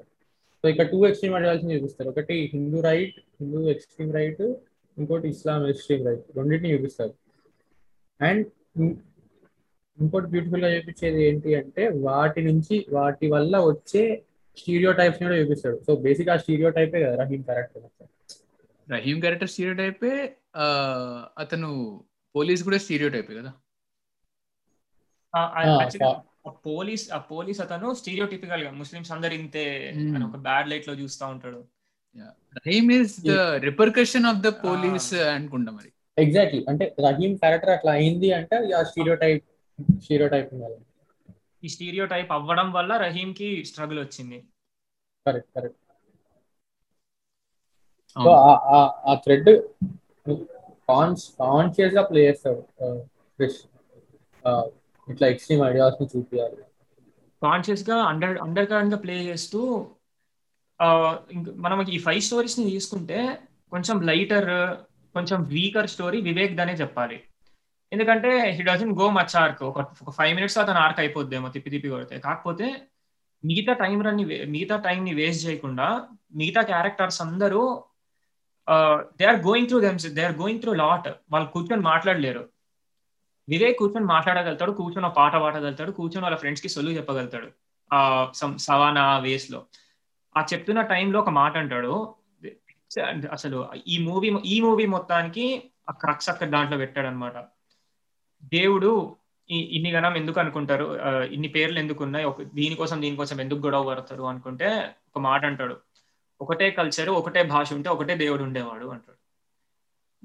సో 0.61 0.65
ఇక్కడ 0.71 0.85
టూ 0.93 0.99
ఎక్స్ట్రీమ్ 1.09 1.35
ఐడియాలజీని 1.39 1.75
చూపిస్తారు. 1.75 2.09
ఒకటి 2.13 2.35
Hindu 2.53 2.79
right 2.89 3.15
Hindu 3.41 3.61
extreme 3.73 4.11
right 4.19 4.43
ఇంకోటి 4.97 5.27
ఇస్లాం 5.35 5.61
ఎక్స్ట్రీమ్ 5.73 6.03
రైట్ 6.07 6.25
రెండింటిని 6.37 6.71
చూపిస్తారు. 6.73 7.13
అండ్ 8.21 8.43
ఇంకోటి 9.97 10.27
బ్యూటిఫుల్గా 10.27 10.69
చూపించేది 10.75 11.19
ఏంటి 11.23 11.49
అంటే 11.55 11.83
వాటి 12.01 12.41
నుంచి 12.41 12.75
వాటి 12.91 13.25
వల్ల 13.27 13.55
వచ్చే 13.63 14.03
స్టీరియో 14.57 14.91
టైప్స్ 14.91 15.19
కూడా 15.23 15.35
చూపిస్తాడు. 15.35 15.77
సో 15.85 15.91
బేసిక్ 16.05 16.29
ఆ 16.29 16.37
స్టీరియో 16.37 16.69
టైపే 16.69 16.99
కదా 17.03 17.15
Rahim 17.23 17.41
character 17.41 17.83
Rahim 18.87 19.17
character 19.19 19.49
stereo 19.49 19.75
టైపే 19.75 20.13
అతను 21.37 21.69
పోలీస్ 22.35 22.63
కూడా 22.63 22.77
స్టీరియో 22.77 23.09
టైపే 23.09 23.33
కదా 23.33 23.51
పోలీస్ 26.65 27.05
ఆ 27.13 27.19
పోలీస్ 27.31 27.59
అతను 27.61 27.87
స్టీరియో 27.93 28.25
టిపికల్గా 28.25 28.71
ముస్లిమ్స్ 28.71 29.11
అందరు 29.11 29.33
ఇంతే 29.33 29.63
అని 30.15 30.23
ఒక 30.25 30.37
బ్యాడ్ 30.37 30.69
లైట్లో 30.69 30.93
చూస్తా 30.93 31.25
ఉంటాడు. 31.27 31.61
Rahim 32.57 32.91
is 32.91 33.15
the 33.25 33.33
repercussion 33.67 34.25
of 34.25 34.41
the 34.41 34.49
police 34.65 35.11
అనుకుంటా 35.35 35.71
మరి. 35.71 35.91
ఎగ్జాక్ట్లీ 36.17 36.61
అంటే 36.67 36.85
రహీం 36.99 37.31
క్యారెక్టర్ 37.35 37.69
అట్లా 37.69 37.91
అయింది 37.91 38.29
అంటే 38.31 38.55
ఆ 38.73 38.81
స్టీరియో 38.83 39.15
టైప్ 39.15 39.43
స్టీరియో 40.01 40.27
టైప్ 40.27 40.49
ఈ 41.63 41.69
స్టీరియో 41.69 42.05
టైప్ 42.05 42.31
అవ్వడం 42.31 42.67
వల్ల 42.71 42.91
రహీం 42.97 43.29
కి 43.33 43.49
స్ట్రగుల్ 43.65 43.99
వచ్చింది 43.99 44.39
కరెక్ట్ 45.25 45.49
కరెక్ట్ 45.55 45.77
సో 48.15 48.29
ఆ 49.07 49.13
థ్రెడ్ 49.25 49.51
కాన్స్ 50.89 51.23
కాన్షియస్గా 51.39 52.01
ప్లే 52.01 52.21
చేస్తాడు 52.27 52.61
ఇట్లా 55.07 55.27
ఎక్స్ట్రీమ్ 55.27 55.63
ఐడియాస్ని 55.63 56.07
చూపించాలి 56.07 56.57
కాన్షియస్గా 57.41 57.97
అండర్ 58.03 58.37
అండర్ 58.37 58.67
కరెంట్గా 58.67 58.99
ప్లే 58.99 59.15
చేస్తూ 59.23 59.61
మనం 61.57 61.79
ఈ 61.89 61.99
ఫైవ్ 61.99 62.21
స్టోరీస్ని 62.21 62.65
తీసుకుంటే 62.71 63.19
కొంచెం 63.71 63.97
లైటర్ 64.01 64.49
కొంచెం 65.15 65.43
వీకర్ 65.43 65.89
స్టోరీ 65.89 66.21
వివేక్ 66.21 66.55
దనే 66.55 66.73
చెప్పాలి. 66.73 67.17
ఎందుకంటే 67.91 68.29
he 68.51 68.61
doesn't 68.63 68.93
go 68.99 69.09
much 69.09 69.35
arc 69.35 69.63
ఒక 69.63 69.79
ఫైవ్ 70.17 70.33
మినిట్స్ 70.35 70.57
అతను 70.57 70.79
ఆర్క్ 70.79 70.99
అయిపోద్దేమో 70.99 71.47
తిప్పి 71.49 71.69
తిప్పి 71.69 71.89
కొడితే. 71.89 72.19
కాకపోతే 72.19 72.67
మిగతా 73.43 73.73
టైం 73.73 74.01
రన్ని 74.01 74.25
మిగతా 74.45 74.75
టైం 74.77 74.99
ని 75.05 75.13
వేస్ట్ 75.13 75.45
చేయకుండా 75.47 75.87
మిగతా 76.35 76.61
క్యారెక్టర్స్ 76.61 77.21
అందరూ 77.21 77.61
they 79.19 79.25
are 79.25 79.39
going 79.47 79.67
through 79.67 79.79
దెమ్స్ 79.79 80.07
they 80.07 80.23
are 80.23 80.37
going 80.37 80.61
through 80.61 80.73
lot 80.73 81.07
వాళ్ళు 81.31 81.49
కూర్చొని 81.49 81.81
మాట్లాడలేరు. 81.81 82.43
వివేక్ 83.49 83.77
కూర్చొని 83.77 84.05
మాట్లాడగలుగుతాడు 84.05 84.71
కూర్చొని 84.71 85.07
ఒక 85.07 85.15
పాట 85.15 85.35
పాడగలుగుతాడు 85.35 85.91
కూర్చొని 85.91 86.23
వాళ్ళ 86.25 86.37
ఫ్రెండ్స్కి 86.37 86.69
సొల్లు 86.69 86.91
చెప్పగలుగుతాడు. 86.91 87.49
ఆ 87.91 87.99
సవానా 88.57 89.05
వేస్లో. 89.19 89.59
ఆ 90.35 90.41
చెప్తున్న 90.53 90.81
టైంలో 90.81 91.19
ఒక 91.19 91.29
మాట 91.29 91.57
అంటాడు 91.57 91.93
అసలు 93.31 93.69
ఈ 93.87 93.97
మూవీ 93.97 94.27
ఈ 94.45 94.61
మూవీ 94.61 94.85
మొత్తానికి 94.85 95.71
ఆ 95.89 95.93
క్రక్స్ 95.93 96.29
అక్కడ 96.29 96.49
దాంట్లో 96.49 96.77
పెట్టాడు 96.77 97.07
అనమాట 97.07 97.33
దేవుడు 98.43 99.15
ఇన్ని 99.49 99.91
గణం 99.91 100.17
ఎందుకు 100.17 100.39
అనుకుంటారు? 100.39 100.99
ఇన్ని 101.23 101.47
పేర్లు 101.47 101.79
ఎందుకు 101.79 102.03
ఉన్నాయి? 102.03 102.25
ఒక 102.25 102.41
దీనికోసం 102.41 103.01
దీనికోసం 103.01 103.41
ఎందుకు 103.41 103.59
గొడవ 103.59 103.83
పడతారు 103.83 104.23
అనుకుంటే 104.23 104.95
ఒక 105.15 105.21
మాట 105.21 105.45
అంటాడు. 105.45 105.77
ఒకటే 106.41 106.71
కల్చర్ 106.71 107.09
ఒకటే 107.09 107.43
భాష 107.43 107.73
ఉంటే 107.73 107.89
ఒకటే 107.89 108.15
దేవుడు 108.15 108.43
ఉండేవాడు 108.43 108.85
అంటాడు. 108.85 109.17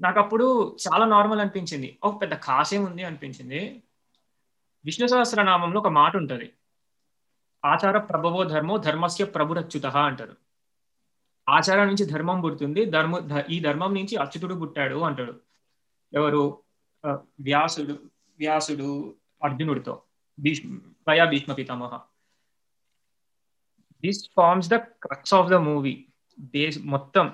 నాకు 0.01 0.19
అప్పుడు 0.19 0.77
చాలా 0.87 1.05
నార్మల్ 1.05 1.39
అనిపించింది. 1.39 1.99
ఒక 2.03 2.21
పెద్ద 2.21 2.33
కాసేం 2.33 2.85
ఉంది 2.85 3.03
అనిపించింది. 3.03 3.83
విష్ణు 4.85 5.07
సహస్రనామంలో 5.07 5.79
ఒక 5.79 5.87
మాట 5.87 6.17
ఉంటుంది. 6.17 6.51
ఆచార 7.65 7.97
ప్రభవో 7.97 8.43
ధర్మో 8.43 8.77
ధర్మస్య 8.77 9.25
ప్రభురచ్యుత 9.25 9.85
అంటారు. 9.85 10.46
ఆచారం 11.47 11.85
నుంచి 11.87 12.05
ధర్మం 12.05 12.37
పుడుతుంది. 12.41 12.81
ధర్మ 12.95 13.15
ఈ 13.49 13.57
ధర్మం 13.67 13.91
నుంచి 13.97 14.15
అచ్యుతుడు 14.23 14.55
పుట్టాడు 14.61 14.97
అంటాడు. 15.07 15.33
ఎవరు? 16.13 16.43
వ్యాసుడు 17.47 17.95
వ్యాసుడు 18.39 18.89
అర్జునుడితో 19.43 19.93
భీష్మ 20.37 20.77
భయా 21.07 21.25
Bhishma 21.25 21.51
Pitamah. 21.53 21.93
This 24.03 24.21
forms 24.37 24.69
the 24.69 24.77
crux 25.05 25.33
of 25.37 25.49
the 25.53 25.57
movie 25.67 25.93
base 26.53 26.77
మొత్తం 26.95 27.25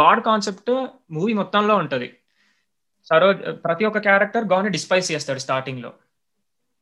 గాడ్ 0.00 0.20
కాన్సెప్ట్ 0.28 0.70
మూవీ 1.10 1.32
మొత్తంలో 1.40 1.76
ఉంటది. 1.76 2.08
సరోజ్ 3.06 3.40
ప్రతి 3.64 3.84
ఒక్క 3.84 4.00
క్యారెక్టర్ 4.08 4.44
గాడ్ని 4.52 4.70
డిస్పైజ్ 4.70 5.02
డిస్పైస్ 5.02 5.08
చేస్తాడు 5.12 5.40
స్టార్టింగ్లో. 5.46 5.90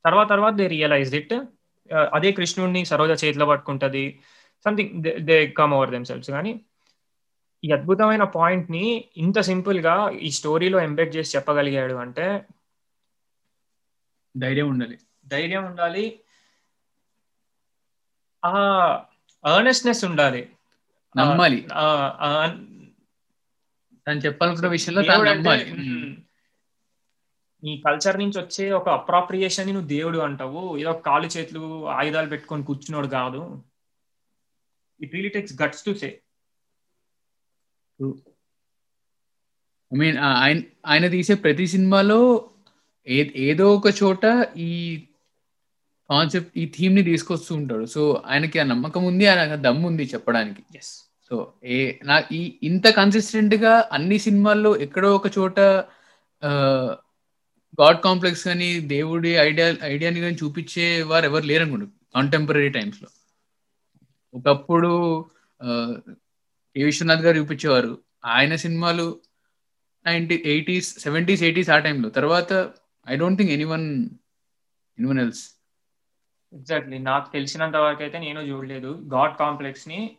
తర్వాత 0.04 0.28
తర్వాత 0.28 0.54
దే 0.60 0.66
రియలైజ్ 0.74 1.14
ఇట్ 1.20 1.34
అదే 2.16 2.30
కృష్ణుడిని 2.32 2.82
సరోజ 2.90 3.10
చేతిలో 3.22 3.46
పట్టుకుంటది. 3.46 4.04
Something 4.64 5.04
they 5.20 5.46
come 5.46 5.72
over 5.72 5.90
themselves 6.04 6.30
కానీ 6.30 6.60
ఈ 7.64 7.70
అద్భుతమైన 7.70 8.24
పాయింట్ని 8.24 9.04
ఇంత 9.16 9.40
సింపుల్గా 9.40 10.10
ఈ 10.10 10.30
స్టోరీలో 10.30 10.80
ఎంబెడ్ 10.80 11.16
చేసి 11.16 11.36
చెప్పగలిగాడు 11.36 11.94
అంటే 11.94 12.46
ధైర్యం 14.36 14.68
ఉండాలి. 14.68 14.98
ధైర్యం 15.26 15.64
ఉండాలి. 15.64 16.20
ఆ 18.44 18.50
అర్నెస్నెస్ 19.44 20.04
ఉండాలి. 20.04 20.48
నమ్మాలి. 21.16 21.60
తను 24.06 24.18
చెప్పాలనుకున్న 24.18 24.68
విషయంలో 24.68 25.02
నీ 27.64 27.82
కల్చర్ 27.86 28.18
నుంచి 28.18 28.40
వచ్చే 28.40 28.72
ఒక 28.72 28.88
అప్రాప్రియేషన్ని 28.88 29.72
నువ్వు 29.72 29.88
దేవుడు 29.88 30.18
అంటావు. 30.18 30.76
ఏదో 30.78 30.92
కాలు 30.92 31.26
చేతులు 31.26 31.86
ఆయుధాలు 31.88 32.28
పెట్టుకొని 32.28 32.64
కూర్చున్నాడు 32.64 33.06
కాదు. 33.06 33.62
It 35.00 35.12
really 35.14 35.28
takes 35.28 35.54
guts 35.62 35.84
to 35.86 35.92
say 36.02 36.10
I 39.92 39.96
mean 39.98 40.18
ఆయన 40.18 40.58
ఆయన 40.86 41.06
తీసే 41.08 41.34
ప్రతి 41.44 41.66
సినిమాలో 41.66 42.20
ఏదో 43.50 43.66
ఒక 43.74 43.88
చోట 44.02 44.24
ఈ 44.68 44.70
కాన్సెప్ట్ 46.10 46.52
ఈ 46.58 46.64
థీమ్ని 46.76 47.02
తీసుకొస్తూ 47.02 47.52
ఉంటాడు. 47.54 47.84
సో 47.86 48.02
ఆయనకి 48.26 48.58
ఆ 48.60 48.64
నమ్మకం 48.64 49.02
ఉంది 49.04 49.24
ఆయన 49.26 49.54
దమ్ము 49.66 49.86
ఉంది 49.88 50.04
చెప్పడానికి. 50.14 50.62
సో 51.30 51.34
ఏ 51.64 51.78
నా 52.04 52.16
ఈ 52.32 52.40
ఇంత 52.62 52.86
కన్సిస్టెంట్గా 52.90 53.74
అన్ని 53.92 54.18
సినిమాల్లో 54.18 54.76
ఎక్కడో 54.86 55.10
ఒక 55.16 55.28
చోట 55.38 55.58
గాడ్ 57.80 58.00
కాంప్లెక్స్ 58.06 58.46
అని 58.48 58.70
దేవుడి 58.94 59.32
ఐడియా 59.48 59.66
ఐడియాని 59.94 60.20
కానీ 60.20 60.36
చూపించే 60.42 60.86
వారు 61.10 61.26
ఎవరు 61.26 61.46
లేరనుకోండి 61.50 61.86
కాంటెంపరీ 62.16 62.68
టైమ్స్లో. 62.78 63.08
ఒకప్పుడు 64.34 65.24
ఏ 66.76 66.84
విశ్వనాథ్ 66.84 67.20
గారు 67.20 67.38
చూపించేవారు. 67.38 67.98
ఆయన 68.24 68.54
సినిమాలు 68.54 69.20
నైన్టీ 70.06 70.42
ఎయిటీస్ 70.46 70.98
సెవెంటీస్ 70.98 71.42
ఎయిటీస్ 71.42 71.70
ఆ 71.70 71.78
టైంలో. 71.78 72.08
తర్వాత 72.08 72.70
I 73.08 73.16
don't 73.16 73.38
think 73.38 73.52
anyone 73.64 74.08
anyone 75.08 75.18
else. 75.18 75.50
Exactly. 76.52 76.98
నాకు 76.98 77.32
తెలిసినంత 77.32 77.76
వరకు 77.76 78.02
అయితే 78.02 78.18
నేను 78.18 78.40
చూడలేదు. 78.40 79.08
గాడ్ 79.14 79.36
కాంప్లెక్స్ని 79.36 80.16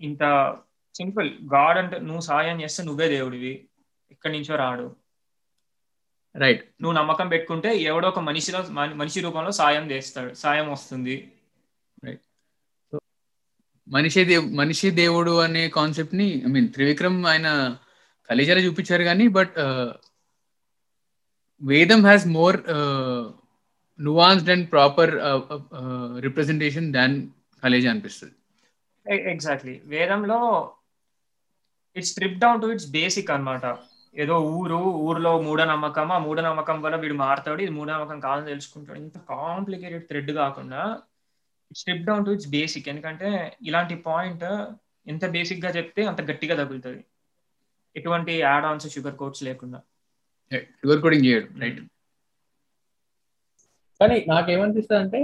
ఇంత 0.00 0.56
సింపుల్. 0.96 1.30
గాడ్ 1.54 1.78
అంటే 1.78 1.98
నువ్వు 1.98 2.20
సాయం 2.20 2.62
చేస్తే 2.62 2.82
నువ్వే 2.82 3.08
దేవుడివి. 3.08 3.68
ఎక్కడి 4.10 4.32
నుంచో 4.32 4.56
రాడు. 4.56 4.96
రైట్. 6.36 6.82
నువ్వు 6.82 6.98
నమ్మకం 6.98 7.28
పెట్టుకుంటే 7.28 7.76
ఎవడో 7.78 8.08
ఒక 8.08 8.18
మనిషిలో 8.18 8.64
మనిషి 8.70 9.20
రూపంలో 9.20 9.50
సాయం 9.50 9.90
చేస్తాడు. 9.90 10.34
సాయం 10.34 10.72
వస్తుంది. 10.72 11.32
మనిషి 13.92 14.22
దేవ్ 14.30 14.46
మనిషి 14.60 14.88
దేవుడు 15.02 15.32
అనే 15.46 15.62
కాన్సెప్ట్ని 15.78 16.28
ఐ 16.46 16.50
మీన్ 16.54 16.68
త్రివిక్రమ్ 16.76 17.18
ఆయన 17.32 17.48
కలిజాల 18.28 18.60
చూపించారు 18.66 19.04
కానీ 19.10 19.26
but 19.38 19.54
uh, 19.64 19.88
Vedam 21.62 22.00
has 22.06 22.24
more 22.36 22.56
nuanced 23.98 24.52
and 24.54 24.66
proper 24.70 25.12
representation 26.26 26.88
than 26.96 27.14
Khaleja 27.62 27.90
అనిపిస్తుంది. 27.92 28.34
E-, 29.06 29.24
ఎగ్జాక్ట్లీ 29.32 29.74
వేదంలో 29.92 30.38
it's 31.96 32.12
strip 32.12 32.40
down 32.42 32.60
to 32.62 32.68
its 32.74 32.90
basic 32.98 33.32
అనమాట 33.36 33.64
ఏదో 34.14 34.34
ఊరు 34.56 34.78
ఊర్లో 35.06 35.32
మూఢనమ్మకం 35.46 36.08
ఆ 36.16 36.18
మూఢనమ్మకం 36.24 36.78
వల్ల 36.84 36.96
వీడు 37.02 37.16
మారుతాడు 37.24 37.60
ఇది 37.64 37.72
మూఢనమ్మకం 37.78 38.18
కాదని 38.26 38.50
తెలుసుకుంటాడు. 38.52 38.98
ఇంత 39.04 39.18
కాంప్లికేటెడ్ 39.32 40.04
థ్రెడ్ 40.10 40.32
కాకుండా 40.42 40.82
strip 41.74 42.04
down 42.04 42.26
to 42.26 42.30
its 42.30 42.48
basic 42.48 42.88
ఎందుకంటే 42.88 43.28
ఇలాంటి 43.62 43.94
పాయింట్ 44.06 44.44
ఎంత 45.06 45.24
బేసిక్గా 45.30 45.70
చెప్తే 45.70 46.02
అంత 46.04 46.20
గట్టిగా 46.20 46.54
తగులుతుంది. 46.54 47.02
ఎటువంటి 47.96 48.32
యాడ్ 48.40 48.64
ఆన్స్ 48.64 48.86
షుగర్ 48.94 49.16
కోట్స్ 49.16 49.42
లేకుండా 49.42 49.78
షుగర్ 50.80 51.00
కోడింగ్ 51.00 51.24
చేయడు 51.24 51.46
రైట్ 51.60 51.80
కానీ 54.00 54.16
నాకేమనిపిస్తుంది 54.28 55.00
అంటే 55.00 55.20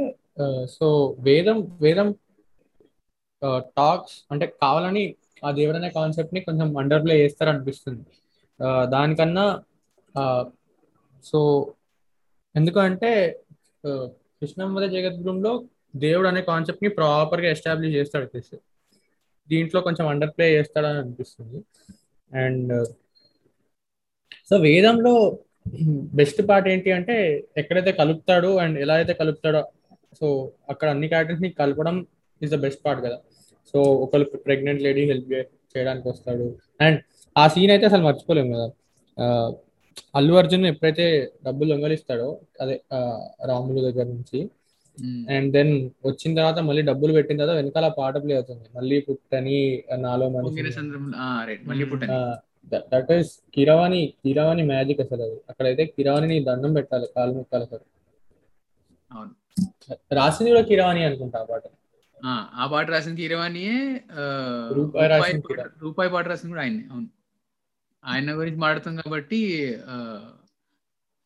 సో 0.71 0.87
వేదం 1.19 1.59
వేదం 1.81 2.09
టాక్స్ 3.79 4.17
అంటే 4.31 4.47
కావాలని 4.63 5.05
ఆ 5.45 5.51
దేవుడు 5.51 5.77
అనే 5.77 5.91
కాన్సెప్ట్ని 5.91 6.41
కొంచెం 6.41 6.69
అండర్ 6.79 7.03
ప్లే 7.05 7.17
చేస్తారు 7.19 7.51
అనిపిస్తుంది 7.51 8.05
దానికన్నా 8.91 9.47
సో 11.25 11.41
ఎందుకంటే 12.55 13.11
కృష్ణమ్మద 14.39 14.85
జగద్గురులో 14.89 15.53
దేవుడు 15.95 16.29
అనే 16.31 16.41
కాన్సెప్ట్ని 16.51 16.91
ప్రాపర్గా 16.99 17.49
ఎస్టాబ్లిష్ 17.55 17.97
చేస్తాడు 17.99 18.27
కృష్ణ. 18.33 18.57
దీంట్లో 19.49 19.81
కొంచెం 19.87 20.07
అండర్ 20.13 20.33
ప్లే 20.37 20.47
చేస్తాడని 20.57 20.99
అనిపిస్తుంది. 21.03 21.59
అండ్ 22.31 22.73
సో 24.49 24.57
వేదంలో 24.67 25.13
బెస్ట్ 26.19 26.41
పార్ట్ 26.49 26.67
ఏంటి 26.73 26.91
అంటే 26.99 27.17
ఎక్కడైతే 27.61 27.93
కలుపుతాడో 28.01 28.51
అండ్ 28.65 28.77
ఎలా 28.85 28.95
అయితే 29.01 29.15
కలుపుతాడో 29.21 29.61
సో 30.21 30.27
అక్కడ 30.73 30.89
అన్ని 30.95 31.09
క్యారెక్టర్స్ని 31.13 31.51
కలపడం 31.61 31.97
ఇస్ 32.41 32.53
ద 32.55 32.59
బెస్ట్ 32.65 32.83
పార్ట్ 32.87 33.01
కదా. 33.07 33.19
సో 33.71 33.79
ఒకరు 34.05 34.25
ప్రెగ్నెంట్ 34.47 34.83
లేడీ 34.87 35.03
హెల్ప్ 35.11 35.33
చేయడానికి 35.73 36.07
వస్తాడు. 36.13 36.47
అండ్ 36.85 36.99
ఆ 37.37 37.45
సీన్ 37.55 37.73
అయితే 37.75 37.87
అసలు 37.91 38.05
మర్చిపోలేము 38.09 38.51
కదా. 38.57 38.69
అల్లు 40.19 40.35
అర్జున్ 40.41 40.65
ఎప్పుడైతే 40.73 41.07
డబ్బులు 41.47 41.69
దొంగలిస్తాడో 41.73 42.29
అదే 42.63 42.77
రాములు 43.51 43.81
దగ్గర 43.89 44.07
నుంచి 44.15 44.39
అండ్ 45.31 45.53
దెన్ 45.53 45.73
వచ్చిన 46.07 46.35
తర్వాత 46.35 46.59
మళ్ళీ 46.61 46.83
డబ్బులు 46.83 47.13
పెట్టిన 47.13 47.39
తర్వాత 47.39 47.57
వెనకాల 47.57 47.89
పాట 47.99 48.17
ప్లే 48.17 48.35
అవుతుంది. 48.35 48.65
మళ్ళీ 48.77 49.01
పుట్టని 49.01 49.59
నాలో 49.99 50.27
that 52.93 53.13
is 53.13 53.39
Keeravani 53.55 54.15
Keeravani 54.25 54.63
magic 54.63 55.01
అసలు 55.01 55.23
అది. 55.23 55.37
అక్కడైతే 55.51 55.85
కిరవాణిని 55.87 56.45
దండం 56.45 56.73
పెట్టాలి 56.73 57.07
కాలు 57.17 57.33
ముక్కాలి 57.33 57.65
అసలు 57.65 57.85
రాసింది 60.13 60.51
కూడా 60.51 60.63
కిరవాణి 60.63 61.05
అనుకుంటా 61.05 61.39
ఆ 61.39 61.45
పాట. 61.45 61.63
ఆ, 62.25 62.67
పాట 62.67 62.91
రాసిన 62.91 63.15
కీరవాణియే 63.15 63.77
ఆ, 64.13 64.25
రూపాయి 64.73 65.09
రాసిన 65.09 65.19
రూపాయి 65.19 65.43
కీరవాణి. 65.43 65.63
పాట- 65.63 65.83
రూపాయి 65.83 66.11
పాట 66.11 66.29
రాసిన 66.29 66.49
కూడా 66.49 66.63
ఆయనే 66.63 66.85
అవును. 66.91 67.09
ఆయన 68.05 68.39
గురించి 68.39 68.59
మాట్లాడుతాం 68.59 68.97
కాబట్టి 68.97 69.39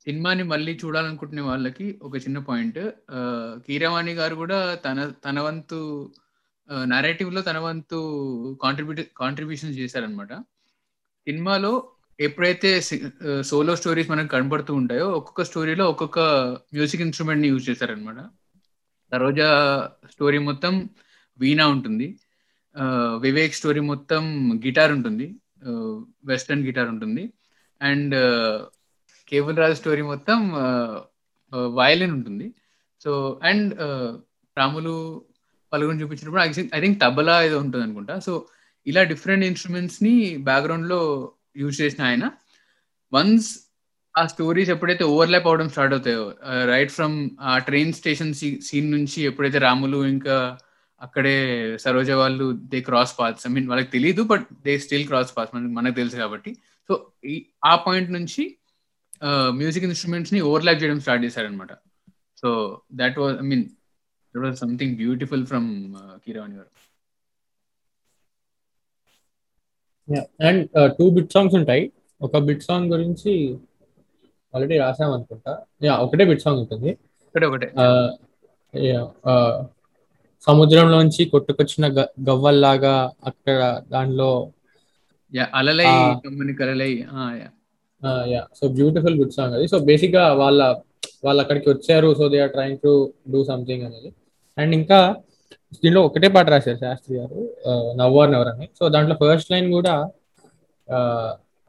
సినిమాని 0.04 0.42
మళ్ళీ 0.42 0.72
చూడాలనుకుంటున్న 0.84 1.40
వాళ్ళకి 1.40 1.98
ఒక 2.02 2.16
చిన్న 2.16 2.38
పాయింట్. 2.38 2.78
కీరవాణి 3.66 4.12
గారు 4.12 4.34
కూడా 4.34 4.74
తన 4.74 5.12
తన 5.24 5.40
వంతు 5.40 5.78
నరేటివ్లో 6.84 7.40
తన 7.40 7.58
వంతు 7.58 7.98
కాంట్రిబ్యూట్ 8.62 9.00
కాంట్రిబ్యూషన్ 9.16 9.70
చేశారనమాట 9.70 10.32
సినిమాలో 11.26 11.72
ఎప్పుడైతే 12.20 12.70
సోలో 13.40 13.76
స్టోరీస్ 13.76 14.10
మనకు 14.10 14.26
కనబడుతూ 14.26 14.74
ఉంటాయో 14.74 15.06
ఒక్కొక్క 15.10 15.42
స్టోరీలో 15.42 15.84
ఒక్కొక్క 15.90 16.18
మ్యూజిక్ 16.74 17.02
ఇన్స్ట్రుమెంట్ని 17.02 17.48
యూజ్ 17.48 17.70
చేశారనమాట 17.70 18.16
సరోజా 19.12 19.48
స్టోరీ 20.10 20.38
మొత్తం 20.38 20.88
వీణా 21.38 21.66
ఉంటుంది. 21.68 22.18
వివేక్ 23.20 23.54
స్టోరీ 23.54 23.80
మొత్తం 23.80 24.22
గిటార్ 24.66 24.92
ఉంటుంది. 24.92 25.26
వెస్టర్న్ 26.24 26.64
గిటార్ 26.64 26.88
ఉంటుంది. 26.88 27.32
అండ్ 27.82 28.14
కేబుల్ 29.32 29.56
రాజు 29.62 29.76
స్టోరీ 29.80 30.02
మొత్తం 30.12 30.38
వయలిన్ 31.80 32.14
ఉంటుంది. 32.18 32.46
సో 33.04 33.12
అండ్ 33.50 33.72
రాములు 34.56 34.94
పలుగుని 35.72 36.00
చూపించినప్పుడు 36.02 36.42
ఐ 36.76 36.80
థింక్ 36.84 36.98
తబలా 37.04 37.36
ఏదో 37.48 37.58
ఉంటుంది 37.64 37.84
అనుకుంటా. 37.86 38.14
సో 38.26 38.32
ఇలా 38.86 39.02
డిఫరెంట్ 39.12 39.44
ఇన్స్ట్రుమెంట్స్ని 39.50 40.14
బ్యాక్గ్రౌండ్లో 40.48 41.00
యూజ్ 41.56 41.76
చేసిన 41.82 42.02
ఆయన. 42.10 42.24
వన్స్ 43.12 43.50
ఆ 44.14 44.22
స్టోరీస్ 44.32 44.70
ఎప్పుడైతే 44.74 45.04
ఓవర్లాప్ 45.12 45.46
అవడం 45.50 45.68
స్టార్ట్ 45.74 45.94
అవుతాయో 45.94 46.24
రైట్ 46.70 46.92
ఫ్రమ్ 46.96 47.16
ఆ 47.40 47.52
ట్రైన్ 47.68 47.92
స్టేషన్ 48.00 48.34
సీన్ 48.68 48.90
నుంచి 48.90 49.18
ఎప్పుడైతే 49.28 49.58
రాములు 49.58 49.98
ఇంకా 50.06 50.36
అక్కడే 51.00 51.36
సరోజ 51.84 52.10
వాళ్ళు 52.20 52.46
they 52.72 52.80
cross 52.88 53.14
paths 53.20 53.46
I 53.48 53.50
mean 53.54 53.68
వాళ్ళకి 53.68 53.90
తెలియదు 53.90 54.22
but 54.32 54.44
they 54.66 54.72
still 54.84 55.06
cross 55.06 55.32
paths 55.36 55.54
మనకు 55.78 55.96
తెలుసు 56.00 56.16
కాబట్టి. 56.16 56.52
సో 56.88 56.92
ఆ 57.64 57.72
పాయింట్ 57.86 58.12
నుంచి 58.18 58.44
మ్యూజిక్ 59.48 59.84
ఇన్స్ట్రుమెంట్స్ని 59.84 60.40
ఓవర్లాప్ 60.40 60.82
చేయడం 60.82 61.00
స్టార్ట్ 61.00 61.24
చేశారనమాట 61.24 61.68
so 62.40 62.80
that 62.92 63.18
was 63.18 63.36
I 63.36 63.40
mean 63.40 63.64
that 64.36 64.44
was 64.44 64.58
something 64.58 64.96
beautiful 64.96 65.46
from 65.46 65.94
Keeravani 66.24 66.54
garu. 66.54 66.66
And 70.46 70.70
two 70.98 71.10
bit 71.10 71.32
songs 71.32 71.54
ఉంటాయి. 71.54 71.92
ఒక 72.22 72.38
బిట్ 72.38 72.62
సాంగ్ 72.62 72.92
గురించి 72.92 73.58
ఆల్రెడీ 74.54 74.78
రాసాం 74.78 75.12
అనుకుంటా. 75.12 75.64
యా 75.82 75.96
ఒకటే 75.96 76.24
బిట్ 76.24 76.42
సాంగ్ 76.42 76.58
ఉంటుంది. 76.58 76.98
ఒకటే 77.46 77.72
yeah, 78.76 79.06
ఆ, 79.26 79.64
సముద్రంలోంచి 80.40 81.24
కొట్టుకొచ్చిన 81.24 82.00
గవ్వల్లాగా 82.00 83.12
అక్కడ 83.24 83.82
దానిలో 83.88 84.52
అలలై 85.54 85.84
ఆ. 85.84 86.18
కమ్మని 86.18 86.54
కలలై 86.54 87.02
yeah 88.32 88.42
so 88.58 88.64
beautiful 88.78 89.16
good 89.20 89.34
song 89.38 89.54
అది. 89.58 89.66
సో 89.72 89.78
బేసిక్గా 89.90 90.24
వాళ్ళ 90.42 90.62
వాళ్ళు 91.26 91.40
అక్కడికి 91.42 91.68
వచ్చారు. 91.72 92.08
So 92.18 92.24
they 92.32 92.38
are 92.44 92.52
trying 92.56 92.80
to 92.84 92.92
do 93.32 93.40
something 93.50 93.84
అనేది. 93.88 94.10
అండ్ 94.58 94.72
ఇంకా 94.80 94.98
దీంట్లో 95.82 96.00
ఒకటే 96.08 96.28
పాట 96.34 96.46
రాశారు 96.54 96.78
శాస్త్రి 96.84 97.14
గారు. 97.20 97.38
నవ్వర్ 98.00 98.32
ఎవరని 98.38 98.56
అని 98.56 98.68
సో 98.78 98.84
దాంట్లో 98.94 99.14
ఫస్ట్ 99.20 99.52
లైన్ 99.52 99.68
కూడా 99.76 99.94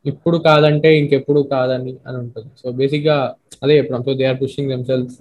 ఇప్పుడు 0.06 0.38
కాదంటే 0.48 0.90
ఇంకెప్పుడు 1.02 1.42
కాదని 1.54 1.94
అని 2.08 2.18
ఉంటుంది. 2.24 2.50
సో 2.62 2.68
బేసిక్గా 2.80 3.18
అదే 3.63 3.74
చెప్పడం 3.80 4.02
so 4.08 4.13
they 4.22 4.25
are 4.32 4.40
pushing 4.42 4.72
themselves 4.74 5.16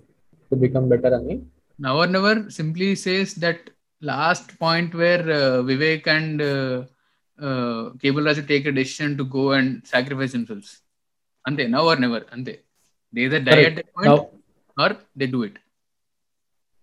to 0.51 0.57
become 0.65 0.87
better 0.93 1.15
అని. 1.19 1.35
Now or 1.79 2.11
never 2.17 2.41
simply 2.59 2.89
says 3.05 3.35
that 3.45 3.65
last 4.03 4.51
point 4.65 4.95
where 5.03 5.27
Vivek 5.71 6.09
and 6.17 6.43
Cable 8.03 8.27
Raju 8.29 8.43
take 8.51 8.67
a 8.73 8.75
decision 8.81 9.15
to 9.21 9.25
go 9.37 9.45
and 9.59 9.73
sacrifice 9.93 10.35
himself 10.39 10.73
అంతే 11.47 11.67
నవ్ 11.67 11.89
ఆర్ 11.89 12.01
నెవర్ 12.01 12.23
అంతే. 12.33 12.59
They 13.15 13.29
there 13.29 13.43
die 13.43 13.65
at 13.65 13.83
point 13.83 14.27
or 14.81 14.93
they 15.19 15.27
do 15.27 15.45
it 15.45 15.59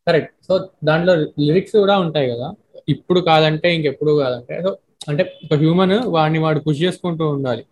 correct 0.07 0.45
so 0.47 0.69
దాంట్లో 0.83 1.15
lyrics 1.15 1.77
కూడా 1.77 1.99
ఉంటాయి 1.99 2.31
కదా. 2.31 2.53
ఇప్పుడు 2.89 3.19
కాదంటే 3.19 3.75
ఇంకెప్పుడు 3.75 4.11
కాదంటే. 4.19 4.61
సో 4.61 4.77
అంటే 5.09 5.39
ఒక 5.45 5.57
హ్యూమన్ 5.57 6.03
వాడిని 6.03 6.39
వాడు 6.39 6.59
పుష్ 6.59 6.81
చేసుకుంటూ 6.81 7.27
ఉండాలి. 7.29 7.65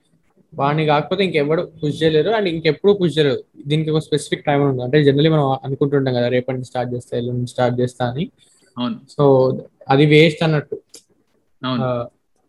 వాడిని 0.56 0.86
కాకపోతే 0.86 1.24
ఇంకెవడు 1.24 1.72
పుష్ 1.84 2.04
చేయలేరు 2.04 2.30
అండ్ 2.30 2.50
ఇంకెప్పుడు 2.50 2.92
పుష్ 2.92 3.18
చేయలేరు. 3.18 3.44
దీనికి 3.68 3.90
ఒక 3.90 4.00
స్పెసిఫిక్ 4.00 4.46
టైం 4.46 4.70
ఉంది 4.70 4.84
అంటే 4.84 5.04
జనరలీ 5.04 5.30
మనం 5.30 5.52
అనుకుంటుంటాం 5.52 6.14
కదా 6.14 6.28
రేపటి 6.28 6.66
స్టార్ట్ 6.66 6.94
చేస్తా 6.94 7.18
ఎల్లుండి 7.18 7.48
స్టార్ట్ 7.48 7.80
చేస్తా 7.80 8.10
అని. 8.12 8.32
అవును. 8.78 9.00
సో 9.10 9.52
అది 9.90 10.06
వేస్ట్ 10.06 10.44
అన్నట్టు. 10.44 10.82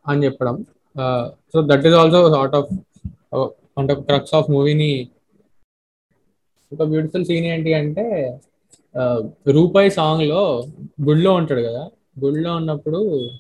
అని 0.09 0.25
చెప్పడం. 0.25 0.65
So 1.53 1.63
that 1.67 1.87
is 1.87 1.95
also 1.95 2.35
sort 2.35 2.55
of 2.55 2.75
అంటే 3.79 3.95
క్రక్స్ 3.95 4.35
ఆఫ్ 4.35 4.51
మూవీని 4.51 5.09
ఒక 6.73 6.83
బ్యూటిఫుల్ 6.83 7.25
సీన్ 7.25 7.45
ఏంటి 7.45 7.75
అంటే 7.75 8.39
రూపాయి 9.51 9.91
సాంగ్లో 9.91 10.67
గుడిలో 11.03 11.33
ఉంటాడు 11.33 11.61
కదా. 11.61 11.91
గుడిలో 12.25 12.57
ఉన్నప్పుడు 12.57 13.31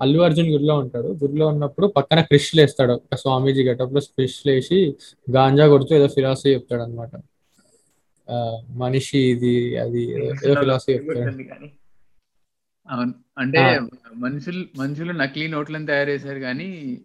అల్లు 0.00 0.22
అర్జున్ 0.22 0.46
గుడిలో 0.46 0.78
ఉంటాడు. 0.78 1.08
గుడిలో 1.08 1.46
ఉన్నప్పుడు 1.46 1.86
పక్కన 1.86 2.20
క్రిష్ 2.20 2.56
లేస్తాడు. 2.56 2.92
ఒక 2.92 3.14
స్వామీజీ 3.14 3.62
గెటప్లో 3.62 4.00
క్రిష్ 4.00 4.46
లేచి 4.46 4.96
గాంజా 5.30 5.68
కొడుతూ 5.68 5.94
ఏదో 5.94 6.08
ఫిలాసఫీ 6.08 6.54
చెప్తాడు 6.54 6.82
అనమాట 6.82 7.10
మనిషి 8.70 9.18
ఇది 9.18 9.76
అది 9.76 10.26
ఏదో- 10.26 10.58
ఫిలాసఫీ 10.58 10.92
చెప్తాడు. 10.92 11.20
అంటే. 13.38 13.80
మనుషులు 14.16 14.64
మనుషులు 14.76 15.12
నకిలీ 15.12 15.46
నోట్లను 15.46 15.86
తయారు 15.86 16.10
చేశారు 16.10 16.38
కానీ 16.38 17.00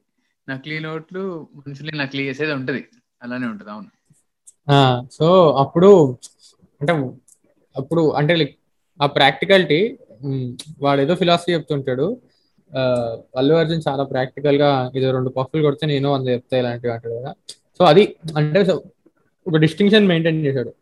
నకిలీ 0.50 0.80
నోట్లు 0.80 1.48
మనుషుల్ని 1.56 1.98
నకిలీ 1.98 2.24
చేసేది 2.24 2.54
ఉంటది. 2.54 2.86
అలానే 3.24 3.48
ఉంటది 3.48 3.70
అవును. 3.72 5.08
సో 5.12 5.52
అప్పుడు 5.52 6.18
అంటే 6.82 6.94
అప్పుడు 7.78 8.12
అంటే 8.12 8.36
like 8.36 8.50
ఆ 9.02 9.06
ప్రాక్టికాలిటీ 9.06 9.98
వాడు 10.82 11.02
ఏదో 11.02 11.16
ఫిలాసఫీ 11.16 11.54
చెప్తుంటాడు. 11.54 12.18
అల్లు 13.38 13.54
అర్జున్ 13.54 13.82
చాలా 13.88 14.04
ప్రాక్టికల్గా 14.04 14.92
ఏదో 14.96 15.12
రెండు 15.12 15.30
పఫ్లు 15.30 15.62
కొడితే 15.62 15.88
నేను 15.88 16.12
వంద 16.12 16.28
చెప్తా 16.28 16.58
ఇలాంటివి 16.58 16.94
అంటాడు 16.94 17.14
కదా. 17.14 17.34
సో 17.78 17.84
అది 17.84 18.16
అంటే 18.38 18.64
so 18.64 18.80
ఒక 19.48 19.58
డిస్టింక్షన్ 19.58 20.08
మెయింటైన్ 20.08 20.46
చేశాడు. 20.46 20.74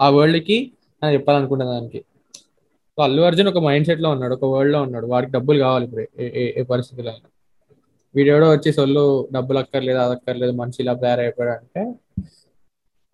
ఆ- 0.00 0.08
వరల్డ్కి 0.08 0.72
నేను 1.02 1.14
చెప్పాలనుకున్న 1.14 1.64
దానికి. 1.64 2.04
సో 2.96 3.02
అల్లు 3.02 3.22
అర్జున్ 3.22 3.48
ఒక 3.48 3.58
మైండ్ 3.58 3.86
సెట్లో 3.86 4.10
ఉన్నాడు 4.10 4.34
ఒక 4.34 4.44
వరల్డ్లో 4.44 4.82
ఉన్నాడు. 4.82 5.06
వాడికి 5.06 5.32
డబ్బులు 5.32 5.58
కావాలి 5.58 5.84
ఇప్పుడు 5.84 6.22
ఏ- 6.22 6.52
ఏ- 6.56 6.62
పరిస్థితిలో 6.62 7.10
అయినా. 7.10 7.28
వీడెవడో 8.14 8.46
వచ్చి 8.52 8.70
సొల్లు 8.76 9.04
డబ్బులు 9.34 9.58
అక్కర్లేదు 9.62 10.00
అది 10.00 10.14
అక్కర్లేదు 10.16 10.52
మనిషి 10.60 10.78
ఇలా 10.84 10.94
తయారైపోయాడు 11.02 11.52
అంటే 11.56 11.82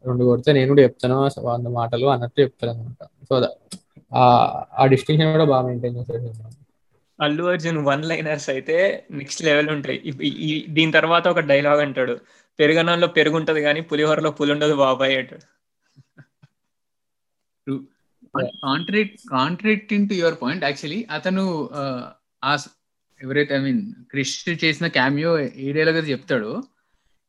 రెండు 0.04 0.22
కొడితే 0.28 0.50
నేను 0.56 0.68
కూడా 0.72 0.82
చెప్తాను 0.86 1.16
వంద 1.48 1.68
మాటలు 1.76 2.06
అన్నట్టు 2.14 2.38
చెప్తాను 2.42 2.72
అనమాట 2.74 3.02
సో 3.28 3.34
ఆ 4.76 4.84
డిస్టింక్షన్ 4.92 5.32
కూడా 5.32 5.46
బాగా 5.52 5.64
మెయింటైన్ 5.68 5.96
చేశాడు 6.00 6.30
అల్లు 7.18 7.44
అర్జున్ 7.50 7.78
వన్ 7.86 8.04
లైనర్స్ 8.08 8.48
అయితే 8.52 8.76
నెక్స్ట్ 9.18 9.42
లెవెల్ 9.46 9.68
ఉంటాయి. 9.74 9.98
దీని 10.74 10.92
తర్వాత 10.96 11.24
ఒక 11.32 11.42
డైలాగ్ 11.50 11.82
అంటాడు 11.84 12.14
పెరుగన్నంలో 12.58 13.08
పెరుగు 13.16 13.36
ఉంటది 13.40 13.60
కానీ 13.66 13.80
పులిహోరలో 13.90 14.30
పులి 14.38 14.52
ఉండదు 14.54 14.74
బాబాయ్ 14.80 15.14
అంటాడు. 15.20 15.44
Contract 18.64 19.20
contracting 19.30 20.08
to 20.10 20.16
your 20.20 20.36
point 20.40 20.64
actually 20.66 21.00
అతను 21.16 21.44
ఆ, 22.42 22.52
ఎవరైతే 23.20 23.54
ఐ 23.54 23.58
మీన్ 23.58 23.82
క్రిష్ 24.10 24.48
చేసిన 24.64 24.86
క్యామియో 24.86 25.38
ఏ 25.38 25.72
డైలాగ్ 25.72 26.10
చెప్తాడు. 26.10 26.50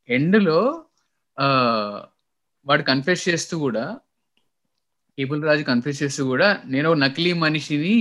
చెప్తాడో 0.09 0.59
వాడు 2.65 2.83
కన్ఫ్యూస్ 2.83 3.29
చేస్తూ 3.29 3.59
కూడా 3.59 3.85
కేబుల్ 5.17 5.43
రాజు 5.43 5.63
కన్ఫ్యూస్ 5.63 6.03
చేస్తూ 6.03 6.23
కూడా 6.25 6.61
నేను 6.65 6.89
ఒక 6.89 6.97
నకిలీ 6.97 7.33
మనిషిని 7.33 7.95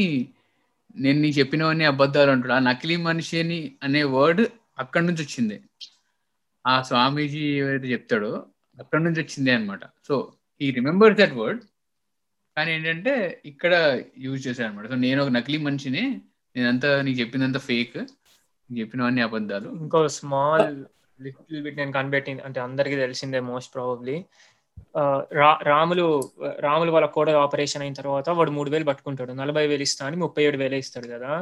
నేను 0.97 1.19
నీకు 1.21 1.39
చెప్పినవన్నీ 1.39 1.85
అబద్ధాలు 1.85 2.31
అంటాడు 2.31 2.53
ఆ 2.53 2.59
నకిలీ 2.59 2.97
మనిషిని 2.97 3.73
అనే 3.83 4.03
వర్డ్ 4.03 4.43
అక్కడి 4.79 5.07
నుంచి 5.07 5.23
వచ్చింది. 5.23 5.57
ఆ 6.67 6.83
స్వామీజీ 6.83 7.39
ఏవైతే 7.39 7.87
చెప్తాడో 7.93 8.47
అక్కడి 8.81 9.05
నుంచి 9.05 9.21
వచ్చింది 9.23 9.51
అనమాట 9.51 9.81
సో 10.09 10.33
ఈ 10.61 10.71
రిమెంబర్ 10.71 11.17
దట్ 11.17 11.35
వర్డ్ 11.35 11.63
కానీ 12.57 12.73
ఏంటంటే 12.73 13.43
ఇక్కడ 13.47 14.01
యూజ్ 14.19 14.47
చేశాడు 14.47 14.69
అనమాట 14.69 14.87
సో 14.89 14.95
నేను 14.95 15.23
ఒక 15.23 15.29
నకిలీ 15.29 15.59
మనిషిని 15.59 16.05
నేనంతా 16.57 16.91
నీకు 17.07 17.19
చెప్పిందంతా 17.21 17.61
ఫేక్ 17.69 17.97
చెప్పినవన్నీ 18.71 19.23
అబద్ధాలు. 19.29 19.69
ఇంకో 19.83 20.01
స్మాల్ 20.19 20.69
లిటిల్ 21.19 21.63
బిట్ 21.65 21.79
నేను 21.81 21.93
కనిపెట్టింది 21.99 22.43
అంటే 22.47 22.59
అందరికీ 22.67 22.97
తెలిసిందే 23.05 23.41
మోస్ట్ 23.53 23.71
ప్రాబబ్లీ 23.75 24.17
రాములు 25.71 26.07
రాములు 26.67 26.91
వాళ్ళ 26.95 27.07
కోడలు 27.17 27.39
ఆపరేషన్ 27.47 27.83
అయిన 27.83 27.95
తర్వాత 28.01 28.29
వాడు 28.39 28.51
మూడు 28.57 28.71
వేలు 28.71 28.87
పట్టుకుంటాడు. 28.91 29.33
నలభై 29.43 29.65
వేలు 29.71 29.85
ఇస్తా 29.89 30.03
అని 30.07 30.17
ముప్పై 30.23 30.43
ఏడు 30.49 30.59
వేలు 30.63 30.77
ఇస్తాడు 30.85 31.09
కదా. 31.15 31.33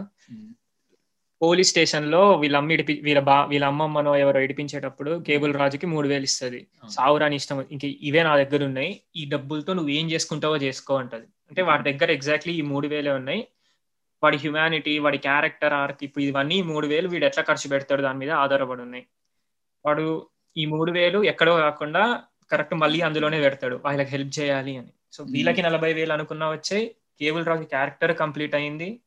పోలీస్ 1.40 1.70
స్టేషన్లో 1.72 2.20
వీళ్ళ 2.42 2.56
అమ్మ 2.60 2.74
ఇడిపి 2.76 2.94
వీళ్ళ 3.06 3.20
బా 3.28 3.36
వీళ్ళ 3.52 3.64
అమ్మమ్మనో 3.72 4.12
ఎవరో 4.24 4.40
ఇడిపించేటప్పుడు 4.46 5.12
కేబుల్ 5.28 5.52
రాజుకి 5.62 5.86
మూడు 5.94 6.08
వేలు 6.12 6.26
ఇస్తుంది. 6.30 6.60
సావురాని 6.96 7.36
ఇష్టం 7.40 7.60
ఇంక 7.74 7.84
ఇవే 8.08 8.22
నా 8.28 8.34
దగ్గర 8.42 8.62
ఉన్నాయి. 8.70 8.92
ఈ 9.16 9.24
డబ్బులతో 9.32 9.72
నువ్వు 9.78 9.92
ఏం 9.98 10.06
చేసుకుంటావో 10.12 10.58
చేసుకో 10.66 10.96
అంటది. 11.02 11.26
అంటే 11.50 11.62
వాడి 11.70 11.84
దగ్గర 11.90 12.10
ఎగ్జాక్ట్లీ 12.18 12.54
ఈ 12.60 12.62
మూడు 12.72 12.88
వేలే 12.94 13.12
ఉన్నాయి. 13.20 13.42
వాడి 14.22 14.36
హ్యుమానిటీ 14.36 14.98
వాడి 14.98 15.18
క్యారెక్టర్ 15.18 15.72
ఆర్క్ 15.72 16.04
ఇప్పుడు 16.04 16.24
ఇవన్నీ 16.24 16.62
మూడు 16.62 16.86
వేలు 16.86 17.08
వీడు 17.08 17.24
ఎట్లా 17.24 17.44
ఖర్చు 17.44 17.68
పెడతాడు 17.68 18.02
దాని 18.02 18.18
మీద 18.18 18.30
ఆధారపడి 18.30 18.82
ఉన్నాయి. 18.82 19.06
వాడు 19.86 20.26
ఈ 20.56 20.66
మూడు 20.66 20.92
వేలు 20.92 21.24
ఎక్కడో 21.24 21.56
కాకుండా 21.56 22.22
కరెక్ట్ 22.50 22.74
మళ్ళీ 22.74 23.00
అందులోనే 23.00 23.40
పెడతాడు. 23.40 23.80
వాళ్ళకి 23.84 24.10
హెల్ప్ 24.10 24.40
చేయాలి 24.40 24.76
అని. 24.76 24.92
సో 25.12 25.24
వీళ్ళకి 25.24 25.62
నలభై 25.62 25.92
వేలు 25.92 26.12
అనుకున్నా 26.12 26.50
వచ్చాయి 26.50 26.94
కేబుల్ 27.20 27.46
రాజు 27.46 27.62
క్యారెక్టర్ 27.62 28.16
కంప్లీట్ 28.16 28.54
అయింది. 28.54 29.00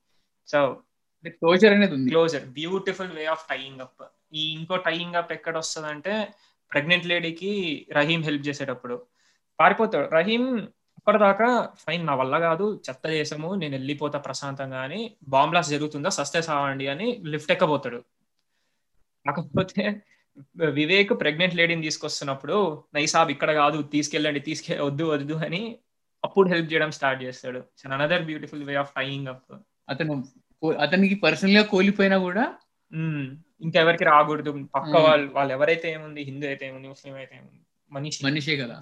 సో 0.48 0.82
క్లోజర్ 1.28 1.74
అనేది 1.74 1.94
ఉంది. 1.94 2.10
Closure 2.10 2.46
beautiful 2.46 3.12
way 3.12 3.26
of 3.26 3.50
tying 3.50 3.82
up 3.82 4.04
ఈ 4.34 4.54
ఇంకో 4.54 4.76
టైయింగ్ 4.76 5.16
అప్ 5.16 5.34
ఎక్కడ 5.34 5.58
వస్తుంది 5.58 5.88
అంటే 5.88 6.28
ప్రెగ్నెంట్ 6.72 7.06
లేడీకి 7.06 7.52
రహీం 7.92 8.22
హెల్ప్ 8.22 8.48
చేసేటప్పుడు. 8.48 9.02
పారిపోతాడు. 9.60 10.16
రహీం 10.16 10.68
ఇప్పటిదాకా 11.08 11.48
ఫైన్ 11.82 12.04
నా 12.08 12.14
వల్ల 12.20 12.36
కాదు 12.46 12.68
చెత్త 12.86 13.06
చేసాము 13.16 13.50
నేను 13.62 13.74
వెళ్ళిపోతా 13.78 14.18
ప్రశాంతంగా 14.28 14.80
అని 14.86 15.00
బాంబ్ 15.34 15.52
బ్లాస్ట్ 15.52 15.72
జరుగుతుందా 15.74 16.10
సస్తే 16.16 16.40
సావండి 16.48 16.86
అని 16.94 17.08
లిఫ్ట్ 17.34 17.52
ఎక్కబోతాడు. 17.56 18.00
కాకపోతే 19.26 19.84
వివేక్ 20.78 21.12
ప్రెగ్నెంట్ 21.22 21.58
లేడీని 21.60 21.86
తీసుకొస్తున్నప్పుడు 21.88 22.56
నైసాబ్ 22.98 23.32
ఇక్కడ 23.36 23.52
కాదు 23.60 23.78
తీసుకెళ్ళండి 23.94 24.42
తీసుకె 24.48 24.78
వద్దు 24.88 25.06
వద్దు 25.12 25.36
అని 25.48 25.62
అప్పుడు 26.24 26.48
హెల్ప్ 26.54 26.72
చేయడం 26.72 26.94
స్టార్ట్ 26.98 27.22
చేస్తాడు. 27.26 27.62
Another 27.98 28.26
beautiful 28.30 28.64
way 28.70 28.78
of 28.84 28.94
tying 28.98 29.30
up 29.34 29.54
అతను 29.94 30.16
అతనికి 30.86 31.18
పర్సనల్గా 31.26 31.64
కోల్పోయినా 31.74 32.20
కూడా 32.28 32.46
ఇంకెవరికి 33.66 34.08
రాకూడదు. 34.12 34.54
పక్క 34.78 34.94
వాళ్ళు 35.08 35.28
వాళ్ళు 35.38 35.54
ఎవరైతే 35.58 35.90
ఏముంది 35.98 36.24
హిందూ 36.30 36.48
అయితే 36.52 36.66
ఏముంది 36.70 36.90
ముస్లిం 36.96 37.16
అయితే 37.22 37.36
ఏముంది 37.40 37.62
మనిషి. 37.92 38.20
మనిషే 38.28 38.58
కదా. 38.64 38.78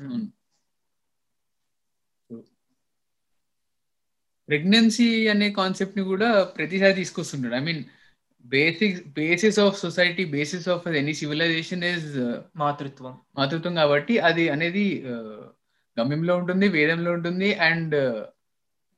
ప్రెగ్నెన్సీ 4.49 5.27
అనే 5.27 5.47
కాన్సెప్ట్ని 5.51 6.03
కూడా 6.03 6.29
ప్రతిసారి 6.55 6.93
తీసుకొస్తుంటాడు 6.93 7.55
I 7.55 7.63
mean 7.63 7.83
basic 8.45 8.97
basis 9.13 9.59
of 9.59 9.75
society 9.79 10.23
basis 10.31 10.67
of 10.69 10.87
any 10.95 11.13
civilization 11.13 11.83
is 11.89 12.09
మాతృత్వం. 12.55 13.13
మాతృత్వం 13.37 13.75
కాబట్టి 13.75 14.19
అది 14.21 14.49
అనేది 14.49 14.83
ఆ, 15.07 15.15
గమ్యంలో 15.97 16.33
ఉంటుంది 16.37 16.67
వేదంలో 16.69 17.11
ఉంటుంది 17.11 17.49
అండ్ 17.67 17.95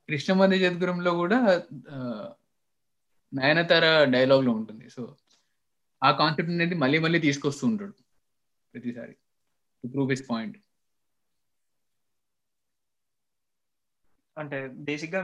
కృష్ణమంది 0.09 0.59
జద్గురంలో 0.59 1.11
కూడా 1.13 1.39
ఆ, 1.89 1.99
నయనతార 3.33 3.85
డైలాగ్లో 4.05 4.51
ఉంటుంది. 4.51 4.85
సో 4.89 5.03
ఆ 6.01 6.11
కాన్సెప్ట్ 6.11 6.51
అనేది 6.51 6.75
మళ్ళీ 6.75 6.99
మళ్ళీ 6.99 7.19
తీసుకొస్తూ 7.19 7.63
ఉంటాడు 7.67 7.95
ప్రతిసారి. 8.73 9.13
టు 9.83 9.87
ప్రూవ్ 9.87 10.09
హిస్ 10.11 10.25
పాయింట్ 10.29 10.57
అంటే 14.37 14.57
బేసిక్గా. 14.87 15.21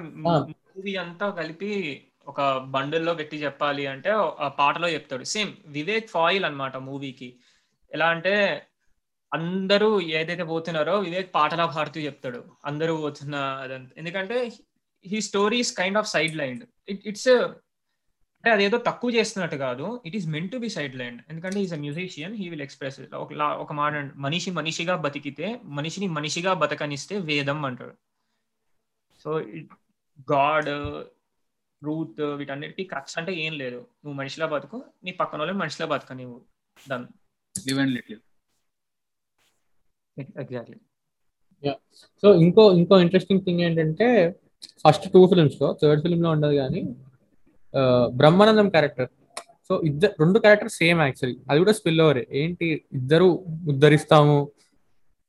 మూవీ 0.75 0.95
అంతా 0.95 1.29
కలిపి 1.29 1.69
ఒక 2.27 2.41
బండిల్లో 2.57 3.13
పెట్టి 3.13 3.37
చెప్పాలి 3.37 3.87
అంటే 3.87 4.09
ఆ 4.45 4.47
పాటలో 4.59 4.89
చెప్తాడు. 4.89 5.23
సేమ్ 5.23 5.51
వివేక్ 5.65 6.09
ఫాయిల్ 6.09 6.45
అన్నమాట 6.45 6.75
మూవీకి 6.77 7.29
ఎలా 7.91 8.07
అంటే 8.07 8.33
అందరూ 9.33 10.01
ఏదైతే 10.01 10.43
పోతున్నారో 10.43 10.99
వివేక్ 10.99 11.35
పాటలా 11.35 11.65
పాడుతూ 11.65 11.99
చెప్తాడు. 11.99 12.39
అందరూ 12.65 12.93
పోతున్న 12.97 13.35
అదంతా. 13.35 13.93
ఎందుకంటే 13.97 14.37
he 15.05 15.21
stories 15.21 15.77
kind 15.77 15.97
of 15.97 16.07
side 16.07 16.35
line 16.35 16.61
it 16.89 17.07
it's 17.07 17.27
అంటే 18.43 18.51
అదేదో 18.51 18.77
తక్కువ 18.77 19.11
చేస్తున్నట్టు 19.11 19.55
కాదు. 19.55 20.01
It 20.05 20.15
is 20.15 20.27
meant 20.27 20.51
to 20.51 20.57
be 20.57 20.69
side 20.69 20.95
line 20.95 21.19
ఎందుకంటే 21.29 21.59
is 21.61 21.73
a 21.73 21.77
musician 21.77 22.35
he 22.35 22.49
will 22.49 22.61
express 22.61 22.99
ఒక 23.63 23.73
మాట 23.73 23.93
మనిషి 24.15 24.51
మనిషిగా 24.51 24.95
బతికితే 24.95 25.59
మనిషిని 25.63 26.07
మనిషిగా 26.07 26.53
బతకనిస్తే 26.53 27.17
వేదం 27.17 27.65
అంటాడు. 27.65 27.95
సో 29.25 29.31
గాడ్ 30.33 30.69
ట్రూత్ 31.81 32.21
వీటన్నిటికీ 32.39 32.83
క్రక్స్ 32.91 33.15
అంటే 33.19 33.31
ఏం 33.43 33.53
లేదు. 33.61 33.79
నువ్వు 34.03 34.15
మనిషిలా 34.19 34.47
బతుకు 34.53 34.77
నీ 35.05 35.11
పక్కన 35.21 35.39
వాళ్ళని 35.41 35.59
మనిషిలా 35.63 35.87
బతుక 35.93 36.13
నీవు. 36.21 36.37
Done 36.77 37.05
live 37.55 37.79
and 37.83 37.93
let 37.95 38.09
live 38.11 38.21
exactly 40.43 40.79
so 42.23 42.27
ఇంకో 42.43 42.63
ఇంకో 42.79 42.95
ఇంట్రెస్టింగ్ 43.05 43.41
థింగ్ 43.45 43.61
ఏంటంటే 43.65 44.07
ఫస్ట్ 44.83 45.05
టూ 45.13 45.21
ఫిల్మ్స్లో 45.31 45.67
థర్డ్ 45.81 46.01
ఫిల్మ్లో 46.05 46.29
ఉండదు 46.35 46.55
కానీ 46.61 46.81
బ్రహ్మానందం 48.19 48.67
క్యారెక్టర్ 48.69 49.09
సో 49.67 49.73
ఇద్దరు 49.89 50.13
రెండు 50.23 50.37
క్యారెక్టర్ 50.43 50.71
సేమ్ 50.79 50.99
యాక్చువల్లీ 51.05 51.37
అది 51.49 51.59
కూడా 51.59 51.73
స్పిల్ 51.79 52.01
ఓవరే 52.05 52.23
ఏంటి 52.41 52.67
ఇద్దరు 52.99 53.27
ఉద్ధరిస్తాము 53.73 54.37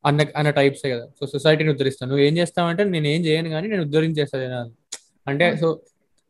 అన్న 0.05 0.27
అన్న 0.37 0.51
టైప్సే 0.51 0.91
కదా. 0.91 1.07
సో 1.19 1.27
సొసైటీని 1.27 1.71
ఉద్ధరిస్తాను. 1.71 2.11
నువ్వు 2.11 2.25
ఏం 2.27 2.35
చేస్తావంటే 2.39 2.85
నేను 2.85 3.07
ఏం 3.07 3.21
చేయను 3.25 3.49
కానీ 3.49 3.69
నేను 3.69 3.83
ఉద్ధరించేస్తాను 3.83 4.75
అంటే 5.27 5.57
సో 5.57 5.69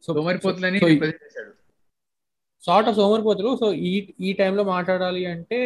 సో 0.06 0.14
సోమరిపోతులని 0.14 0.78
సో 0.78 0.88
చేశాడు 0.88 1.52
సార్ట్ 2.66 2.88
ఆఫ్ 2.88 2.96
సోమరిపోతులు. 2.96 3.56
సో 3.56 3.72
ఈ 3.72 4.14
ఈ 4.20 4.32
టైంలో 4.32 4.62
మాట్లాడాలి 4.64 5.26
అంటే 5.26 5.58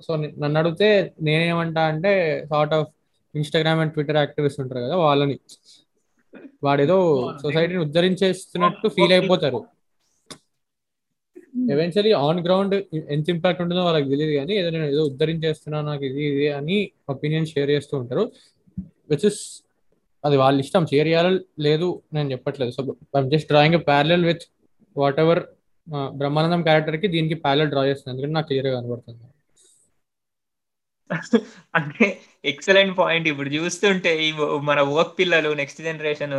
సో 0.00 0.16
నన్ను 0.16 0.56
అడిగితే 0.58 0.88
నేనేమంటా 1.22 1.82
అంటే 1.82 2.12
sort 2.50 2.74
of 2.74 2.88
Instagram 3.34 3.80
and 3.80 3.92
Twitter 3.92 4.16
activist 4.16 4.60
ఉంటారు 4.60 4.80
కదా 4.80 4.96
వాళ్ళని. 4.96 5.36
వాడేదో 6.64 6.98
సొసైటీని 7.42 7.80
ఉద్ధరించేస్తున్నట్టు 7.80 8.88
ఫీల్ 8.88 9.12
అయిపోతారు. 9.12 9.60
ఎవెన్చువలీ 11.70 12.12
ఆన్ 12.12 12.40
గ్రౌండ్ 12.46 12.74
ఎంత 13.10 13.28
ఇంపాక్ట్ 13.28 13.62
ఉంటుందో 13.62 13.84
వాళ్ళకి 13.84 14.08
తెలియదు 14.10 14.32
కానీ 14.38 14.54
ఏదో 14.60 14.70
నేను 14.70 14.84
ఏదో 14.84 15.04
ఉద్ధరించేస్తున్నా 15.04 15.80
నాకు 15.80 16.04
ఇది 16.04 16.22
ఇది 16.22 16.48
అని 16.48 16.92
ఒపీనియన్ 17.08 17.46
షేర్ 17.46 17.70
చేస్తూ 17.70 17.98
ఉంటారు. 17.98 18.32
విచ్ 19.10 19.24
ఇస్ 19.24 19.62
అది 20.24 20.36
వాళ్ళ 20.36 20.60
ఇష్టం. 20.60 20.86
షేర్ 20.86 21.08
చేయాలో 21.08 21.38
లేదు 21.58 22.02
నేను 22.12 22.30
చెప్పట్లేదు. 22.30 22.70
So 22.70 22.96
I'm 23.18 23.30
just 23.30 23.48
drawing 23.48 23.78
parallel 23.86 24.24
with 24.24 24.44
whatever 25.20 25.42
Brahmanandam 26.16 26.62
క్యారెక్టర్కి 26.62 27.08
దీనికి 27.08 27.34
ప్యారల్ 27.34 27.70
డ్రా 27.70 27.86
చేస్తుంది. 27.86 28.12
ఎందుకంటే 28.14 28.32
నాకు 28.32 28.46
క్లియర్గా 28.46 28.80
కనబడుతుంది. 28.80 29.32
అంటే 31.74 32.20
ఎక్సలెంట్ 32.44 32.98
పాయింట్ 32.98 33.28
ఇప్పుడు 33.28 33.48
చూస్తుంటే 33.48 34.26
ఈ 34.26 34.32
మన 34.62 34.80
వర్క్ 34.80 35.18
పిల్లలు 35.18 35.54
నెక్స్ట్ 35.54 35.82
జనరేషన్ 35.82 36.32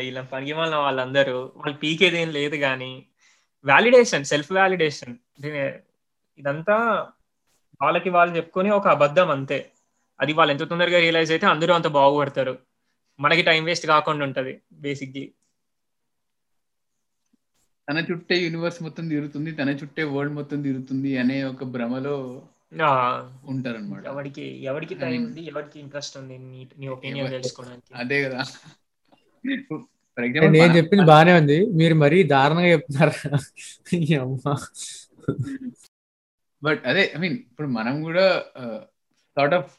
ఇలా 0.00 0.22
పనికి 0.22 0.52
వాళ్ళ 0.52 0.74
వాళ్ళందరూ 0.74 1.38
వాళ్ళు 1.56 1.78
పీకేది 1.78 2.24
లేదు 2.26 2.56
కానీ 2.56 3.06
వ్యాలిడేషన్ 3.64 4.24
సెల్ఫ్ 4.24 4.52
వ్యాలిడేషన్ 4.52 5.14
ఇదంతా 6.38 6.76
వాళ్ళకి 7.80 8.10
వాళ్ళు 8.10 8.32
చెప్పుకొని 8.36 8.70
ఒక 8.70 8.86
అబద్ధం 8.88 9.30
అంతే. 9.30 9.58
అది 10.20 10.32
వాళ్ళు 10.32 10.52
ఎంత 10.52 10.62
తొందరగా 10.62 10.98
రియలైజ్ 10.98 11.32
అయితే 11.32 11.46
అందరూ 11.46 11.72
అంత 11.74 11.88
బాగుపడతారు. 11.96 12.54
మనకి 13.18 13.42
టైం 13.42 13.62
వేస్ట్ 13.64 13.86
కాకుండా 13.86 14.24
ఉంటది 14.24 14.52
బేసిక్లీ 14.84 15.24
తన 17.88 17.98
చుట్టే 18.10 18.36
యూనివర్స్ 18.36 18.78
మొత్తం 18.82 19.04
తిరుగుతుంది 19.08 19.50
తన 19.52 19.70
చుట్టే 19.80 20.04
వరల్డ్ 20.12 20.34
మొత్తం 20.34 20.58
తిరుగుతుంది 20.62 21.10
అనే 21.22 21.36
ఒక 21.44 21.64
భ్రమలో 21.74 22.14
ఉంటారన్నమాట. 23.52 24.04
ఎవరికి 24.12 24.44
ఎవరికి 24.70 24.94
టైం 25.02 25.18
ఉంది 25.24 25.42
ఎవరికి 25.50 25.76
ఇంట్రెస్ట్ 25.80 26.16
ఉంది? 26.20 26.36
నీ 26.80 26.86
ఒపీనియన్ 26.88 27.30
తెలుసుకోవడానికి. 27.30 27.92
అదే 27.94 28.18
కదా. 28.24 28.40
ఫర్ 30.16 30.52
నేను 30.52 30.76
చెప్పింది 30.76 31.04
బాగానే 31.04 31.32
ఉంది. 31.38 31.66
మీరు 31.72 31.94
మరీ 31.94 32.22
దారుణంగా 32.24 32.68
చెప్తున్నారు. 32.68 33.14
బట్ 36.62 36.82
అదే 36.86 37.12
ఐ 37.16 37.18
మీన్ 37.18 37.34
ఇప్పుడు 37.44 37.68
మనం 37.68 38.02
కూడా 38.02 38.26
sort 39.36 39.54
of 39.54 39.74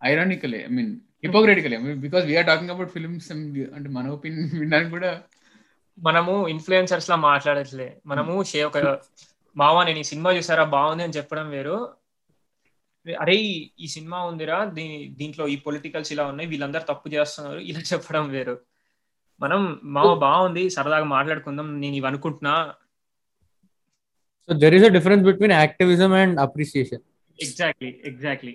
ironically 0.00 0.60
I 0.64 0.68
mean 0.68 0.92
hypocritically 1.24 1.76
because 1.96 2.24
we are 2.26 2.46
talking 2.46 2.70
about 2.70 2.90
films 2.90 3.28
అంటే 3.76 3.88
మన 3.88 4.08
ఒపీనియన్ 4.08 4.50
వినడానికి 4.62 4.90
కూడా 4.90 5.10
మనము 5.98 6.48
ఇన్ఫ్లుయెన్సర్స్ 6.48 7.10
లా 7.10 7.16
మాట్లాడట్లే. 7.28 8.00
మనము 8.06 8.44
షే 8.44 8.64
ఒక 8.64 8.78
మావా 9.56 9.84
నేను 9.84 9.98
ఈ 9.98 10.04
సినిమా 10.04 10.30
చూసారా? 10.32 10.64
బాగుంది 10.74 11.02
అని 11.02 11.12
చెప్పడం 11.12 11.48
వేరు. 11.50 11.76
అరే 13.06 13.34
ఈ- 13.48 13.70
ఈ 13.80 13.86
సినిమా 13.86 14.18
ఉందిరా? 14.24 14.64
దీని 14.76 15.08
దీంట్లో 15.18 15.48
ఈ 15.48 15.56
పొలిటికల్స్ 15.56 16.12
ఇలా 16.12 16.24
ఉన్నాయి 16.26 16.48
వీళ్ళందరూ 16.48 16.84
తప్పు 16.88 17.08
చేస్తున్నారు 17.08 17.58
ఇలా 17.70 17.80
చెప్పడం 17.92 18.28
వేరు. 18.28 18.54
మనం 19.40 19.60
మావ 19.96 20.08
బాగుంది 20.22 20.62
సరదాగా 20.76 21.06
మాట్లాడుకుందాం 21.12 21.66
నేను 21.82 21.96
ఇవి 21.96 22.08
అనుకుంటున్నా. 22.10 22.54
So 24.48 24.54
there 24.62 24.74
is 24.78 24.86
a 24.86 24.92
difference 24.96 25.24
between 25.26 25.54
activism 25.56 26.12
and 26.20 26.36
appreciation 26.44 27.04
exactly 27.38 27.90
exactly 28.10 28.54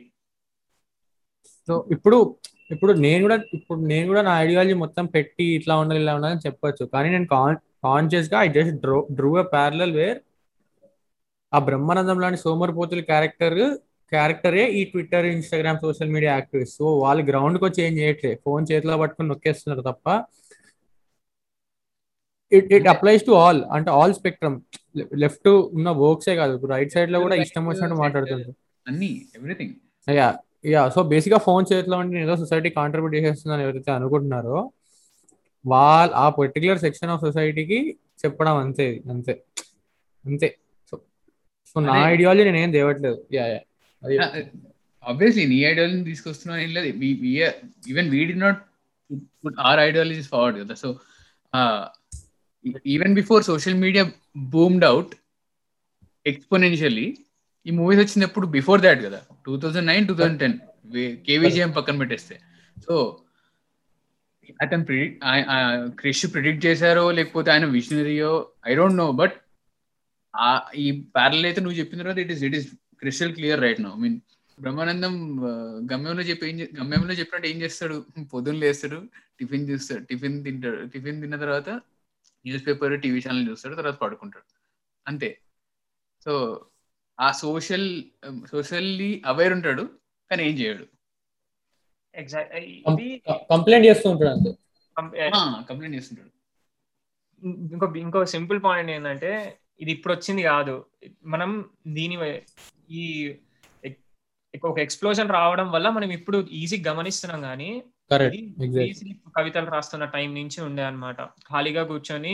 so 1.68 1.74
ఇప్పుడు 1.96 2.18
ఇప్పుడు 2.72 2.94
నేను 3.04 3.22
కూడా 3.26 3.38
ఇప్పుడు 3.58 3.80
నేను 3.92 4.06
కూడా 4.12 4.22
నా 4.28 4.34
ఐడియాలజీ 4.44 4.76
మొత్తం 4.82 5.06
పెట్టి 5.16 5.46
ఇట్లా 5.58 5.74
ఉండాలి 5.82 6.02
ఇలా 6.04 6.14
ఉండాలి 6.18 6.34
అని 6.36 6.46
చెప్పొచ్చు. 6.48 6.84
కానీ 6.94 7.08
నేను 7.16 7.28
కాన్ 7.34 7.56
కాన్షియస్గా 7.86 8.38
I 8.46 8.50
just 8.58 8.78
draw 8.84 8.98
drew 9.18 9.32
a 9.38 9.46
parallel 9.54 9.94
where 9.98 10.20
ఆ 11.54 11.60
బ్రహ్మానందం 11.68 12.20
లాంటి 12.24 12.40
సోమరిపోతుల 12.44 13.02
క్యారెక్టర్ 13.10 13.58
క్యారెక్టరే 14.12 14.64
ఈ 14.78 14.84
Twitter 14.92 15.26
Instagram 15.34 15.80
social 15.84 16.14
media 16.16 16.32
activist 16.36 16.76
so 16.80 16.88
వాళ్ళు 17.04 17.22
గ్రౌండ్కి 17.30 17.64
వచ్చి 17.66 17.80
ఏం 17.86 17.94
చేయట్లేదు 18.00 18.38
ఫోన్ 18.46 18.64
చేతిలో 18.72 18.96
పట్టుకొని 19.02 19.30
నొక్కేస్తున్నారు 19.30 19.84
తప్ప 19.90 20.08
it 22.58 22.74
it 22.74 22.88
applies 22.88 23.24
to 23.26 23.32
all 23.32 23.64
అంటే 23.76 23.92
ఆల్ 23.92 24.14
స్పెక్ట్రమ్ 24.14 24.56
లెఫ్ట్ 25.16 25.48
ఉన్న 25.78 25.90
వర్క్సే 26.02 26.36
కాదు. 26.36 26.68
రైట్ 26.74 26.92
సైడ్లో 26.92 27.20
కూడా 27.20 27.36
ఇష్టం 27.36 27.66
వచ్చినట్టు. 27.70 27.96
మాట్లాడుతుంటారు. 27.96 28.54
అన్ని 28.88 29.10
ఎవ్రీథింగ్ 29.36 29.74
యా 30.08 30.28
యా 30.66 30.90
సో 30.90 31.04
బేసిక్గా 31.04 31.40
ఫోన్ 31.40 31.66
చేతిలో 31.74 31.98
ఉండి 31.98 32.20
ఏదో 32.20 32.36
సొసైటీ 32.36 32.70
కాంట్రిబ్యూట్ 32.70 33.16
చేసేస్తుందని 33.16 33.64
ఎవరైతే 33.64 33.92
అనుకుంటున్నారో 33.92 34.58
వాళ్ళ 35.66 36.12
ఆ 36.16 36.30
పర్టికులర్ 36.30 36.80
సెక్షన్ 36.80 37.10
ఆఫ్ 37.10 37.22
సొసైటీకి 37.22 37.80
చెప్పడం 38.22 38.58
అంతే 38.58 38.88
అంతే. 39.10 39.34
అంతే. 40.26 40.48
సో 40.92 40.96
సో 41.70 41.80
నా. 41.80 41.94
ఐడియాలజీ 42.08 42.44
నేను 42.44 42.58
ఏం 42.58 42.72
తేవట్లేదు 42.72 43.20
యా 43.34 43.46
యా 43.48 44.28
ఆబ్వియస్లీ 45.04 45.46
నీ 45.46 45.58
ఐడియాలజీ 45.64 46.04
తీసుకొస్తున్నావు 46.04 46.62
ఏం 46.64 46.70
లేదు. 46.70 46.88
Even 47.92 48.10
we 48.10 48.22
did 48.26 48.36
not 48.36 48.60
are 49.60 49.80
ideologies 49.80 50.30
forward 50.30 50.60
కదా. 50.62 50.74
So 50.74 50.90
even 52.94 53.16
before 53.20 53.44
social 53.50 53.78
media 53.84 54.04
boomed 54.54 54.86
out 54.86 55.14
exponentially 56.26 57.08
ఈ 57.66 57.72
మూవీస్ 57.72 58.02
వచ్చినప్పుడు 58.02 58.46
బిఫోర్ 58.56 58.82
దాట్ 58.86 59.02
కదా 59.06 59.20
two 59.46 59.54
thousand 59.58 59.88
nine 59.88 60.06
two 60.10 60.16
thousand 60.16 60.40
ten 60.40 60.56
KVGM 61.28 61.72
పక్కన 61.78 61.96
పెట్టేస్తే. 62.02 62.36
సో 62.78 62.94
అతను 64.60 64.84
ప్రిడిక్ట్ 64.88 65.20
క్రిష్ 66.02 66.24
ప్రిడిక్ట్ 66.34 66.66
చేశారో 66.66 67.06
లేకపోతే 67.18 67.50
ఆయన 67.54 67.66
విజనరీయో 67.76 68.32
ఐ 68.68 68.74
డోంట్ 68.80 69.00
నో 69.02 69.08
బట్ 69.22 69.36
ఈ 70.84 70.86
ప్యారల్ 71.16 71.46
అయితే 71.50 71.60
నువ్వు 71.64 71.78
చెప్పిన 71.80 72.02
తర్వాత 72.04 72.20
it 72.24 72.34
is 72.36 72.44
it 72.48 72.56
is 72.60 72.68
crystal 73.02 73.34
clear 73.38 73.62
right 73.66 73.82
no 73.82 73.92
mean 73.96 74.18
Brahmanandam 74.58 75.14
గమ్యంలో 75.92 76.24
చెప్పి 76.24 76.46
ఏం 76.50 76.58
గమ్యంలో 76.80 77.14
చెప్పినట్టు 77.20 77.48
ఏం 77.52 77.58
చేస్తాడు? 77.64 77.96
పొద్దున్న 78.34 78.60
లేస్తాడు 78.64 79.00
టిఫిన్ 79.40 79.66
చూస్తాడు 79.70 80.04
టిఫిన్ 80.10 80.38
తింటాడు 80.46 80.82
టిఫిన్ 80.94 81.22
తిన్న 81.24 81.38
తర్వాత 81.44 81.70
న్యూస్ 82.46 82.68
పేపర్ 82.68 83.02
టీవీ 83.02 83.20
ఛానల్ 83.20 83.50
చూస్తాడు 83.50 83.76
తర్వాత 83.76 83.94
పడుకుంటాడు. 83.94 84.54
అంతే. 85.08 85.40
సో 86.24 86.66
ఆ 87.20 87.32
సోషల్ 87.32 88.04
సోషల్లీ 88.52 89.22
అవేర్ 89.26 89.54
ఉంటాడు 89.54 89.90
కానీ 90.32 90.44
ఏం 90.44 90.58
చేయడు. 90.58 90.86
కంప్లైంట్ 93.50 93.88
చేస్తూ 93.88 94.10
ఉంటాడు 94.10 94.30
అంతే. 94.30 94.58
కంప్లైంట్ 95.70 95.96
చేస్తుంటాడు. 95.96 96.30
ఇంకో 97.48 97.94
ఇంకో 97.96 98.26
సింపుల్ 98.26 98.64
పాయింట్ 98.64 98.92
ఏంటంటే 98.92 99.60
ఇది 99.80 99.92
ఇప్పుడు 99.92 100.14
వచ్చింది 100.14 100.42
కాదు. 100.44 100.86
మనం 101.26 101.70
దీని 101.88 102.16
వే- 102.16 102.42
ఈ 102.90 103.36
ఒక 104.64 104.80
ఎక్స్ప్లోజన్ 104.80 105.30
రావడం 105.30 105.72
వల్ల 105.72 105.90
మనం 105.90 106.12
ఇప్పుడు 106.12 106.48
ఈజీ 106.52 106.84
గమనిస్తున్నాం 106.88 107.42
కానీ 107.42 107.84
కవితలు 109.36 109.68
రాస్తున్న 109.76 110.06
టైం 110.16 110.30
నుంచి 110.40 110.58
ఉండే 110.66 110.84
అన్నమాట. 110.90 111.22
ఖాళీగా 111.50 111.84
కూర్చొని 111.92 112.34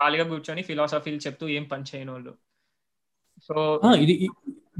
ఖాళీగా 0.00 0.24
కూర్చొని 0.32 0.62
ఫిలాసఫీలు 0.68 1.20
చెప్తూ 1.26 1.44
ఏం 1.56 1.64
పని 1.72 1.84
చేయని 1.90 2.10
వాళ్ళు. 2.14 2.32
సో 3.46 3.54
ఇది 4.04 4.14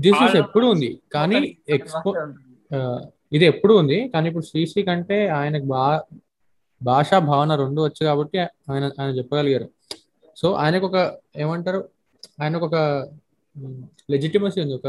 దిస్ 0.04 0.22
ఇస్ 0.26 0.36
ఎప్పుడు 0.42 0.66
ఉంది? 0.74 0.90
కానీ 1.14 1.38
ఎక్స్పో 1.76 2.10
ఇది 3.36 3.44
ఎప్పుడు 3.52 3.74
ఉంది? 3.80 3.98
కానీ 4.12 4.26
ఇప్పుడు 4.30 4.46
శ్రీశ్రీ 4.50 4.82
కంటే 4.88 5.18
ఆయనకు 5.38 5.66
బా 5.74 5.84
భాషా 6.80 7.18
భావన 7.30 7.54
రెండు 7.62 7.80
వచ్చు 7.86 8.02
కాబట్టి 8.08 8.38
ఆయన 8.72 8.84
ఆయన 9.00 9.10
చెప్పగలిగారు. 9.18 9.66
సో 10.40 10.46
ఆయనకు 10.62 10.86
ఒక 10.90 10.98
ఏమంటారు? 11.44 11.80
ఆయనకు 12.42 12.64
ఒక 12.68 12.76
లెజిటిమసీ 14.12 14.58
ఉంది. 14.64 14.74
ఒక 14.80 14.88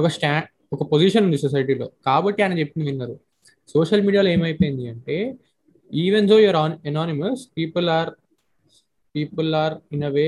ఒక 0.00 0.08
స్టాండ్ 0.16 0.48
ఒక 0.74 0.82
పొజిషన్ 0.92 1.26
ఉంది 1.28 1.38
సొసైటీలో 1.44 1.86
కాబట్టి 2.08 2.40
ఆయన 2.44 2.56
చెప్పింది 2.62 2.86
విన్నారు. 2.90 3.16
సోషల్ 3.74 4.04
మీడియాలో 4.06 4.30
ఏమైపోయింది 4.36 4.84
అంటే 4.92 5.16
even 5.90 6.28
though 6.30 6.36
you're 6.44 6.58
on 6.62 6.74
anonymous 6.90 7.42
people 7.58 7.88
are 7.98 8.10
people 9.14 9.50
are 9.62 9.76
in 9.96 10.04
a 10.10 10.12
way 10.16 10.26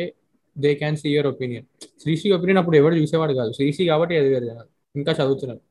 they 0.57 0.71
can 0.81 0.99
see 1.03 1.09
your 1.15 1.29
opinion 1.33 1.67
Sri Sri 2.03 2.31
opinion 2.37 2.61
అప్పుడు 2.63 2.79
ఎవరు 2.81 2.95
చూసేవాడు 3.03 3.35
కాదు. 3.41 3.51
శ్రీశ్రీ 3.59 3.87
కాబట్టి 3.93 4.15
ఎదిగారు 4.21 4.47
జనాలు. 4.51 4.71
ఇంకా 4.95 5.13
చదువుతున్నారు. 5.21 5.63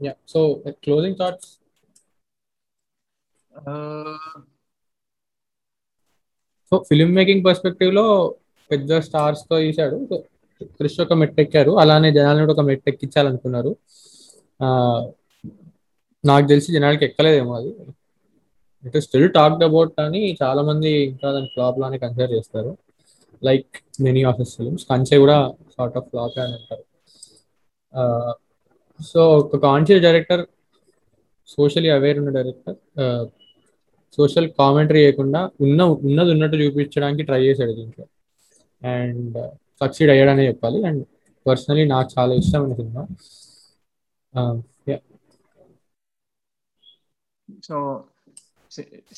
Yeah 0.00 0.12
so 0.32 0.40
closing 0.84 1.18
thoughts 1.20 1.50
so 6.72 6.76
film 6.88 7.14
making 7.18 7.44
పర్స్పెక్టివ్లో 7.46 8.04
పెద్ద 8.70 8.98
స్టార్స్తో 9.06 9.56
తీశాడు. 9.64 9.98
సో 10.10 10.16
క్రిష్ 10.64 11.00
ఒక 11.00 11.12
మెట్టెక్కారు 11.12 11.78
అలానే 11.78 12.12
జనాలను 12.12 12.40
కూడా 12.40 12.52
ఒక 12.52 12.60
మెట్టెక్కించాలనుకున్నారు. 12.60 13.76
ఆ, 14.62 14.68
నాకు 16.24 16.46
తెలిసి 16.46 16.72
జనాలకి 16.72 17.04
ఎక్కలేదేమో 17.04 17.54
అది. 17.54 17.74
ఇట్ 18.84 19.00
స్టిల్ 19.00 19.32
టాక్డ్ 19.32 19.64
అబౌట్ 19.64 20.00
అని 20.00 20.36
చాలా 20.42 20.62
మంది 20.62 20.90
ఇంకా 20.90 21.32
దాని 21.32 21.46
ఫ్లాప్ 21.46 21.78
లానే 21.78 21.98
కన్సిడర్ 21.98 22.32
చేస్తారు. 22.32 22.76
Like 23.44 23.66
many 24.00 24.22
of 24.22 24.36
his 24.38 24.56
films 24.56 24.86
Kanche 24.90 25.18
కూడా 25.18 25.52
సార్ట్ 25.78 25.96
ఆఫ్ 25.96 26.04
ఫ్లాప్ 26.08 26.38
అని 26.38 26.52
అంటారు. 26.52 26.84
సో 29.02 29.38
ఒక 29.38 29.56
కాన్షియస్ 29.56 30.02
డైరెక్టర్ 30.02 30.46
సోషలీ 31.48 31.88
అవేర్ 31.88 32.18
ఉన్న 32.18 32.30
డైరెక్టర్ 32.30 33.28
సోషల్ 34.16 34.50
కామెంటరీ 34.58 35.00
చేయకుండా 35.00 35.50
ఉన్న 35.60 35.82
ఉన్నది 35.82 36.30
ఉన్నట్టు 36.30 36.56
చూపించడానికి 36.56 37.22
ట్రై 37.22 37.44
చేశాడు 37.44 37.72
దీంట్లో. 37.72 38.06
అండ్ 38.88 39.50
సక్సీడ్ 39.80 40.10
అయ్యాడనే 40.14 40.44
చెప్పాలి. 40.48 40.78
అండ్ 40.88 41.02
పర్సనలీ 41.46 41.84
నాకు 41.94 42.08
చాలా 42.18 42.32
ఇష్టమైన 42.42 42.74
cinema. 42.80 43.02
So 47.66 47.76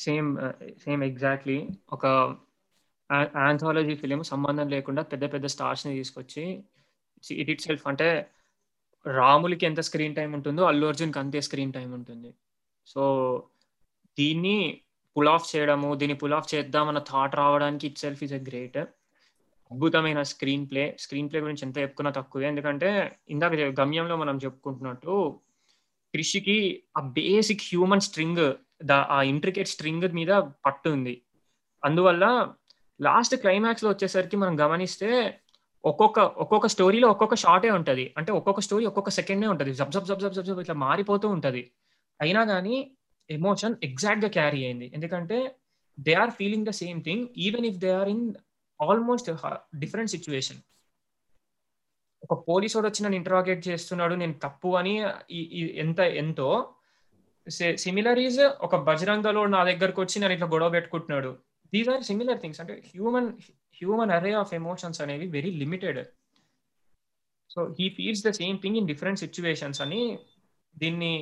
same 0.05 0.27
same 0.83 1.01
exactly 1.03 1.57
ఒక 1.93 2.05
ఆంథాలజీ 3.45 3.95
ఫిలిం 3.95 4.21
సంబంధం 4.23 4.67
లేకుండా 4.69 5.01
పెద్ద 5.11 5.25
పెద్ద 5.33 5.45
స్టార్స్ని 5.55 5.93
తీసుకొచ్చి 5.95 6.43
ఇట్ 7.41 7.49
ఇట్ 7.53 7.65
సెల్ఫ్ 7.67 7.85
అంటే 7.87 8.07
రాములకి 9.05 9.65
ఎంత 9.65 9.79
స్క్రీన్ 9.79 10.15
టైం 10.15 10.29
ఉంటుందో 10.33 10.63
అల్లు 10.63 10.85
అర్జున్కి 10.87 11.19
అంతే 11.19 11.39
స్క్రీన్ 11.41 11.73
టైం 11.73 11.89
ఉంటుంది. 11.93 12.31
సో 12.87 13.03
దీన్ని 14.17 14.57
పుల్ 15.17 15.29
ఆఫ్ 15.29 15.47
చేయడము 15.51 15.89
దీన్ని 15.95 16.17
పుల్ 16.17 16.33
ఆఫ్ 16.33 16.49
చేద్దామన్న 16.55 16.99
థాట్ 17.11 17.35
రావడానికి 17.35 17.85
it 17.87 17.97
self 17.97 18.23
is 18.23 18.33
a 18.33 18.41
greater 18.49 18.87
అద్భుతమైన 19.71 20.23
స్క్రీన్ 20.23 20.67
ప్లే 20.71 20.97
స్క్రీన్ 20.99 21.29
ప్లే 21.31 21.39
గురించి 21.39 21.65
ఎంత 21.65 21.77
చెప్పుకున్నా 21.77 22.11
తక్కువే. 22.11 22.47
ఎందుకంటే 22.47 23.19
ఇందాక 23.29 23.53
గమ్యంలో 23.53 24.15
మనం 24.15 24.37
చెప్పుకుంటున్నట్టు 24.37 25.39
కృషికి 26.15 26.83
ఆ 26.97 27.01
బేసిక్ 27.01 27.61
హ్యూమన్ 27.61 28.01
స్ట్రింగ్ 28.01 28.53
ఆ 28.91 29.21
ఇంట్రికేట్ 29.21 29.67
స్ట్రింగ్ 29.67 30.13
మీద 30.13 30.27
పట్టు 30.65 30.89
ఉంది. 30.89 31.21
అందువల్ల 31.85 32.53
లాస్ట్ 33.01 33.35
క్లైమాక్స్లో 33.35 33.89
వచ్చేసరికి 33.89 34.37
మనం 34.37 34.59
గమనిస్తే 34.59 35.39
ఒక్కొక్క 35.85 36.19
ఒక్కొక్క 36.19 36.67
స్టోరీలో 36.67 37.07
ఒక్కొక్క 37.07 37.35
షార్టే 37.35 37.69
ఉంటది. 37.69 38.13
అంటే 38.17 38.31
ఒక్కొక్క 38.31 38.59
స్టోరీ 38.59 38.85
ఒక్కొక్క 38.85 39.09
సెకండే 39.09 39.47
ఉంటది. 39.47 39.73
జబ్ 39.73 39.91
జబ్ 39.91 40.05
జబ్ 40.05 40.19
జబ్ 40.19 40.33
జబ్ 40.33 40.45
జబ్ 40.45 40.59
ఇట్లా 40.59 40.75
మారిపోతూ 40.75 41.29
ఉంటది. 41.29 41.71
అయినా 42.21 42.45
కానీ 42.45 42.91
ఎమోషన్ 43.29 43.75
ఎగ్జాక్ట్గా 43.83 44.29
క్యారీ 44.31 44.65
అయింది. 44.65 44.91
ఎందుకంటే 44.93 45.55
they 45.99 46.13
are 46.13 46.29
feeling 46.29 46.65
the 46.65 46.69
same 46.69 47.03
thing 47.03 47.27
even 47.37 47.65
if 47.65 47.77
they 47.77 47.91
are 47.91 48.09
in 48.09 48.33
almost 48.81 49.29
different 49.75 50.11
situation 50.11 50.59
ఒక 52.31 52.43
పోలీసు 52.47 52.77
వాడు 52.77 52.87
వచ్చి 52.87 53.03
నన్ను 53.03 53.15
ఇంటరాగేట్ 53.15 53.67
చేస్తున్నాడు 53.67 54.15
నేను 54.15 54.33
తప్పు 54.33 54.67
అని 54.75 54.97
ఎంత 55.75 55.99
ఎంతో 55.99 56.75
సిమిలర్ 57.77 58.19
ఈజ్ 58.19 58.39
ఒక 58.39 58.75
బజరంగలో 58.75 59.45
నా 59.45 59.63
దగ్గరకు 59.63 60.01
వచ్చి 60.01 60.21
నన్ను 60.21 60.33
ఇట్లా 60.33 60.47
గొడవ 60.47 60.69
పెట్టుకుంటున్నాడు. 60.69 61.31
దీస్ 61.73 61.89
ఆర్ 61.89 62.03
సిమిలర్ 62.03 62.41
థింగ్స్ 62.41 62.61
అంటే 62.61 62.83
human 62.87 63.29
human 63.81 64.11
array 64.11 64.33
of 64.33 64.53
emotions 64.53 65.01
అనేవి 65.01 65.27
very 65.27 65.51
limited 65.51 66.07
so 67.49 67.75
he 67.79 67.89
feels 67.89 68.23
the 68.27 68.31
same 68.31 68.59
thing 68.61 68.77
in 68.77 68.87
different 68.87 69.19
situations 69.19 69.81
అని 69.81 70.19
దీన్ని 70.77 71.13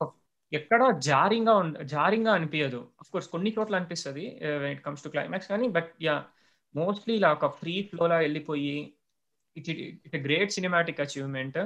ఎక్కడ 0.00 0.10
ఎక్కడా 0.52 0.90
జారింగా 0.90 1.54
ఉండ 1.54 1.82
జారింగా 1.82 2.32
అనిపించదు 2.32 2.88
అఫ్ 3.00 3.10
కోర్స్ 3.10 3.28
కొన్ని 3.28 3.54
చోట్ల 3.58 3.76
అనిపిస్తుంది 3.76 4.24
ఇట్ 4.72 4.82
కమ్స్ 4.82 5.04
టు 5.04 5.08
క్లైమాక్స్ 5.08 5.48
కానీ 5.48 5.68
బట్ 5.68 5.94
యా 6.02 6.24
మోస్ట్లీ 6.76 7.14
ఇలా 7.16 7.28
ఒక 7.32 7.46
ఫ్రీ 7.58 7.82
ఫ్లోలా 7.82 8.18
వెళ్ళిపోయి 8.18 8.76
it 9.56 9.68
it 10.06 10.16
great 10.24 10.50
cinematic 10.50 11.00
achievement 11.00 11.58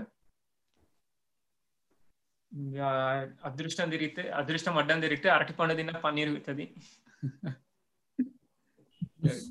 అదృష్టం 3.44 3.90
తిరిగితే 3.90 4.23
అదృష్టం 4.31 4.79
అడ్డం 4.79 5.01
తిరిగితే 5.01 5.29
అరటి 5.29 5.53
పండు 5.53 5.75
తిన్న 5.75 5.99
పన్నీర్ 5.99 6.29
అవుతుంది 6.29 6.64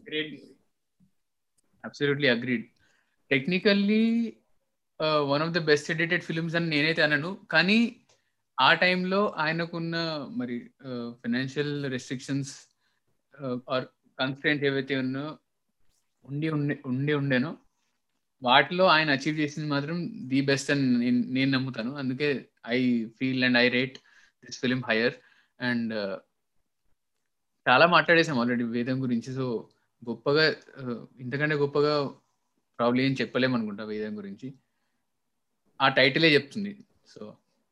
great 0.07 0.33
absolutely 1.83 2.27
agreed 2.27 2.65
technically 3.31 4.03
one 5.25 5.43
of 5.43 5.53
the 5.53 5.57
best 5.65 5.91
edited 5.91 6.23
films 6.23 6.55
అని 6.55 6.69
నేనైతే 6.69 7.01
అనను. 7.01 7.45
కానీ 7.45 7.79
ఆ 8.57 8.73
టైంలో 8.73 9.19
ఆయనకున్న 9.37 9.95
మరి 10.37 10.55
ఫైనాన్షియల్ 11.21 11.91
రెస్ట్రిక్షన్స్ 11.91 12.51
ఆర్ 13.67 13.85
కన్స్టెంట్ 14.19 14.63
ఏవైతే 14.63 14.95
ఉన్నో 14.95 15.25
ఉండి 16.29 16.47
ఉండే 16.57 16.75
ఉండి 16.91 17.13
ఉండేను. 17.13 17.51
వాటిలో 18.41 18.85
ఆయన 18.85 19.09
అచీవ్ 19.17 19.39
చేసింది 19.39 19.67
మాత్రం 19.69 19.97
ది 20.29 20.39
బెస్ట్ 20.41 20.71
అని 20.71 20.85
నేను 20.99 21.21
నేను 21.37 21.51
నమ్ముతాను. 21.51 21.91
అందుకే 21.95 22.29
I 22.75 22.79
feel 23.17 23.43
and 23.47 23.57
I 23.57 23.65
rate 23.69 23.97
this 24.43 24.59
film 24.59 24.81
higher 24.89 25.15
and 25.59 25.93
చాలా 27.65 27.85
మాట్లాడేసాం 27.95 28.37
ఆల్రెడీ 28.39 28.63
వేదం 28.75 28.97
గురించి. 29.03 29.29
సో 29.39 29.45
గొప్పగా 30.09 30.45
uh, 30.81 30.99
ఇంతకంటే 31.19 31.55
గొప్పగా 31.55 31.93
ప్రాబ్లీ 32.79 33.01
ఏం 33.07 33.13
చెప్పలేము 33.21 33.55
అనుకుంటా 33.57 33.83
వేదం 33.83 34.17
గురించి. 34.17 34.47
ఆ 35.79 35.87
టైటిలే 35.97 36.29
చెప్తుంది. 36.35 36.73
So 37.07 37.21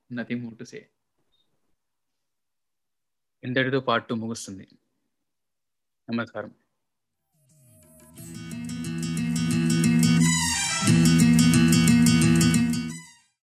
nothing 0.09 0.43
more 0.43 0.57
to 0.59 0.63
say 0.63 0.79
ఇంతటితో 3.43 3.79
పార్ట్ 3.79 4.07
టూ 4.09 4.15
ముగుస్తుంది. 4.15 4.65
నమస్కారం. 6.07 6.51